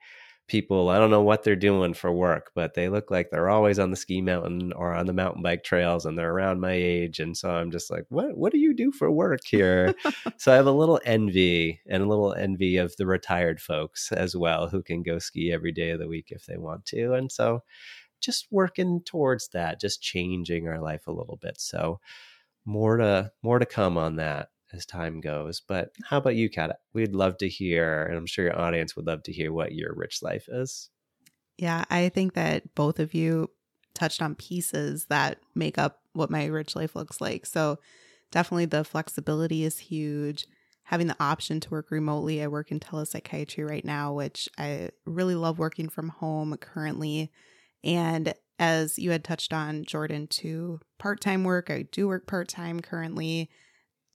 [0.50, 3.80] people, I don't know what they're doing for work, but they look like they're always
[3.80, 7.20] on the ski mountain or on the mountain bike trails and they're around my age.
[7.20, 9.94] And so I'm just like, what, what do you do for work here?
[10.38, 14.36] so I have a little envy and a little envy of the retired folks as
[14.36, 17.14] well who can go ski every day of the week if they want to.
[17.14, 17.64] And so
[18.20, 21.62] just working towards that, just changing our life a little bit.
[21.62, 22.00] So
[22.66, 25.62] more to more to come on that as time goes.
[25.62, 26.78] But how about you, Kat?
[26.94, 29.94] We'd love to hear, and I'm sure your audience would love to hear what your
[29.96, 30.90] rich life is.
[31.58, 33.50] Yeah, I think that both of you
[33.94, 37.46] touched on pieces that make up what my rich life looks like.
[37.46, 37.80] So
[38.32, 40.46] definitely the flexibility is huge.
[40.84, 42.42] Having the option to work remotely.
[42.42, 47.32] I work in telepsychiatry right now, which I really love working from home currently.
[47.84, 52.48] And as you had touched on, Jordan, to part time work, I do work part
[52.48, 53.50] time currently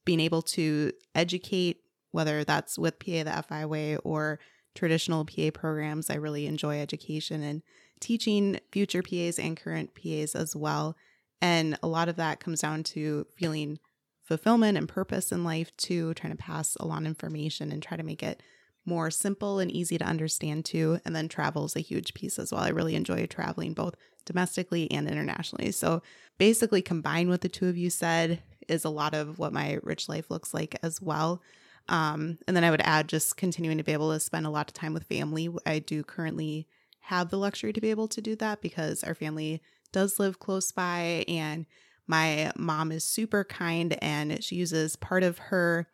[0.05, 1.79] being able to educate,
[2.13, 4.39] whether that's with PA the FI way or
[4.75, 6.11] traditional PA programs.
[6.11, 7.63] I really enjoy education and
[8.01, 10.97] teaching future PAs and current PAs as well.
[11.41, 13.79] And a lot of that comes down to feeling
[14.23, 18.23] fulfillment and purpose in life too, trying to pass along information and try to make
[18.23, 18.43] it
[18.87, 20.99] more simple and easy to understand too.
[21.05, 22.63] And then travel is a huge piece as well.
[22.63, 23.95] I really enjoy traveling both
[24.25, 25.71] domestically and internationally.
[25.73, 26.03] So
[26.39, 30.09] basically, combine what the two of you said is a lot of what my rich
[30.09, 31.43] life looks like as well.
[31.89, 34.69] Um, and then I would add just continuing to be able to spend a lot
[34.69, 35.49] of time with family.
[35.67, 36.67] I do currently
[37.01, 39.61] have the luxury to be able to do that because our family
[39.93, 41.67] does live close by and
[42.07, 45.87] my mom is super kind and she uses part of her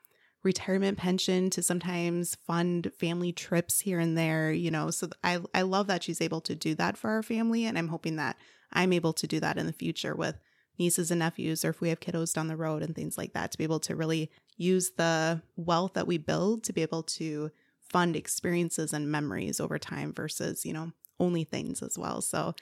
[0.43, 4.91] retirement pension to sometimes fund family trips here and there, you know.
[4.91, 7.89] So I I love that she's able to do that for our family and I'm
[7.89, 8.37] hoping that
[8.73, 10.39] I'm able to do that in the future with
[10.81, 13.53] nieces and nephews or if we have kiddos down the road and things like that
[13.53, 17.51] to be able to really use the wealth that we build to be able to
[17.79, 22.21] fund experiences and memories over time versus, you know, only things as well.
[22.21, 22.55] So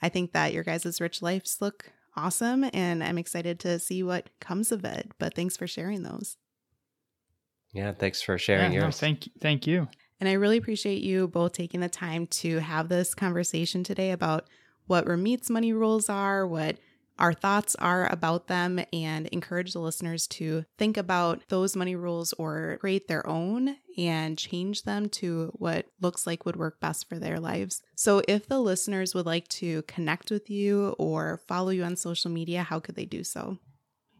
[0.00, 4.30] I think that your guys' rich lives look awesome and I'm excited to see what
[4.40, 5.10] comes of it.
[5.18, 6.36] But thanks for sharing those.
[7.72, 9.00] Yeah, thanks for sharing Yeah, no, yours.
[9.00, 9.88] thank thank you.
[10.20, 14.48] And I really appreciate you both taking the time to have this conversation today about
[14.86, 16.76] what Ramit's money rules are, what
[17.18, 22.32] our thoughts are about them, and encourage the listeners to think about those money rules
[22.34, 27.18] or create their own and change them to what looks like would work best for
[27.18, 27.82] their lives.
[27.94, 32.30] So, if the listeners would like to connect with you or follow you on social
[32.30, 33.58] media, how could they do so?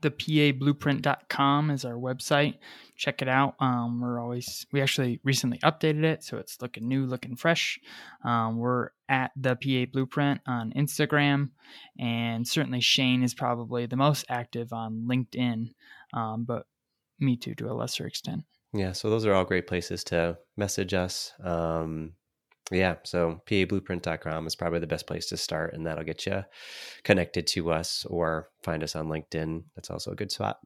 [0.05, 2.59] thepablueprint.com is our website.
[2.97, 3.55] Check it out.
[3.59, 7.81] Um, we're always we actually recently updated it, so it's looking new, looking fresh.
[8.25, 11.51] Um, we're at the PA Blueprint on Instagram,
[11.99, 15.71] and certainly Shayne is probably the most active on LinkedIn,
[16.13, 16.67] um, but
[17.19, 18.45] me too to a lesser extent.
[18.73, 21.33] Yeah, so those are all great places to message us.
[21.43, 22.13] Um,
[22.75, 26.45] yeah, so pablueprint.com is probably the best place to start, and that'll get you
[27.03, 29.65] connected to us or find us on LinkedIn.
[29.75, 30.59] That's also a good spot.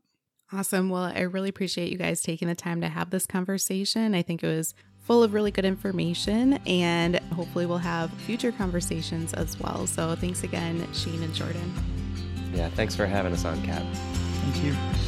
[0.52, 0.88] Awesome.
[0.88, 4.14] Well, I really appreciate you guys taking the time to have this conversation.
[4.14, 9.34] I think it was full of really good information, and hopefully, we'll have future conversations
[9.34, 9.86] as well.
[9.86, 11.72] So, thanks again, Shayne and Jordan.
[12.54, 13.84] Yeah, thanks for having us on, Kat.
[13.94, 15.07] Thank you.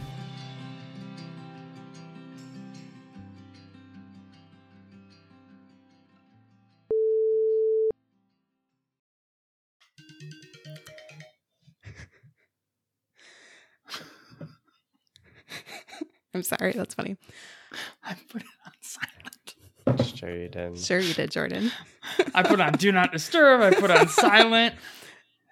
[16.33, 16.71] I'm sorry.
[16.73, 17.17] That's funny.
[18.03, 20.15] I put it on silent.
[20.17, 20.77] Sure you did.
[20.77, 21.71] Sure, you did, Jordan.
[22.35, 23.61] I put on do not disturb.
[23.61, 24.75] I put on silent.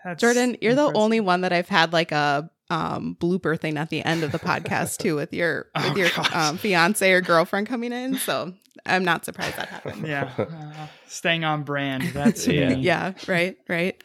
[0.05, 3.89] That's Jordan, you're the only one that I've had like a um, blooper thing at
[3.89, 7.67] the end of the podcast too, with your with Oh, your um, fiance or girlfriend
[7.67, 8.15] coming in.
[8.17, 8.53] So
[8.85, 10.07] I'm not surprised that happened.
[10.07, 12.03] Yeah, uh, staying on brand.
[12.13, 12.75] That's Yeah.
[12.75, 12.81] me.
[12.81, 13.13] Yeah.
[13.27, 13.57] Right.
[13.67, 14.01] Right.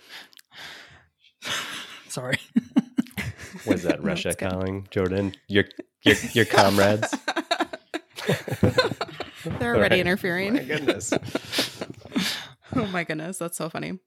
[2.09, 2.39] Sorry.
[3.67, 4.51] Was that No, Russia it's good.
[4.51, 5.35] calling Jordan?
[5.49, 5.65] Your
[6.05, 7.15] your your comrades?
[9.59, 10.01] They're already Right.
[10.01, 10.55] interfering.
[10.55, 11.13] My goodness.
[12.77, 14.01] Oh my goodness, that's so funny.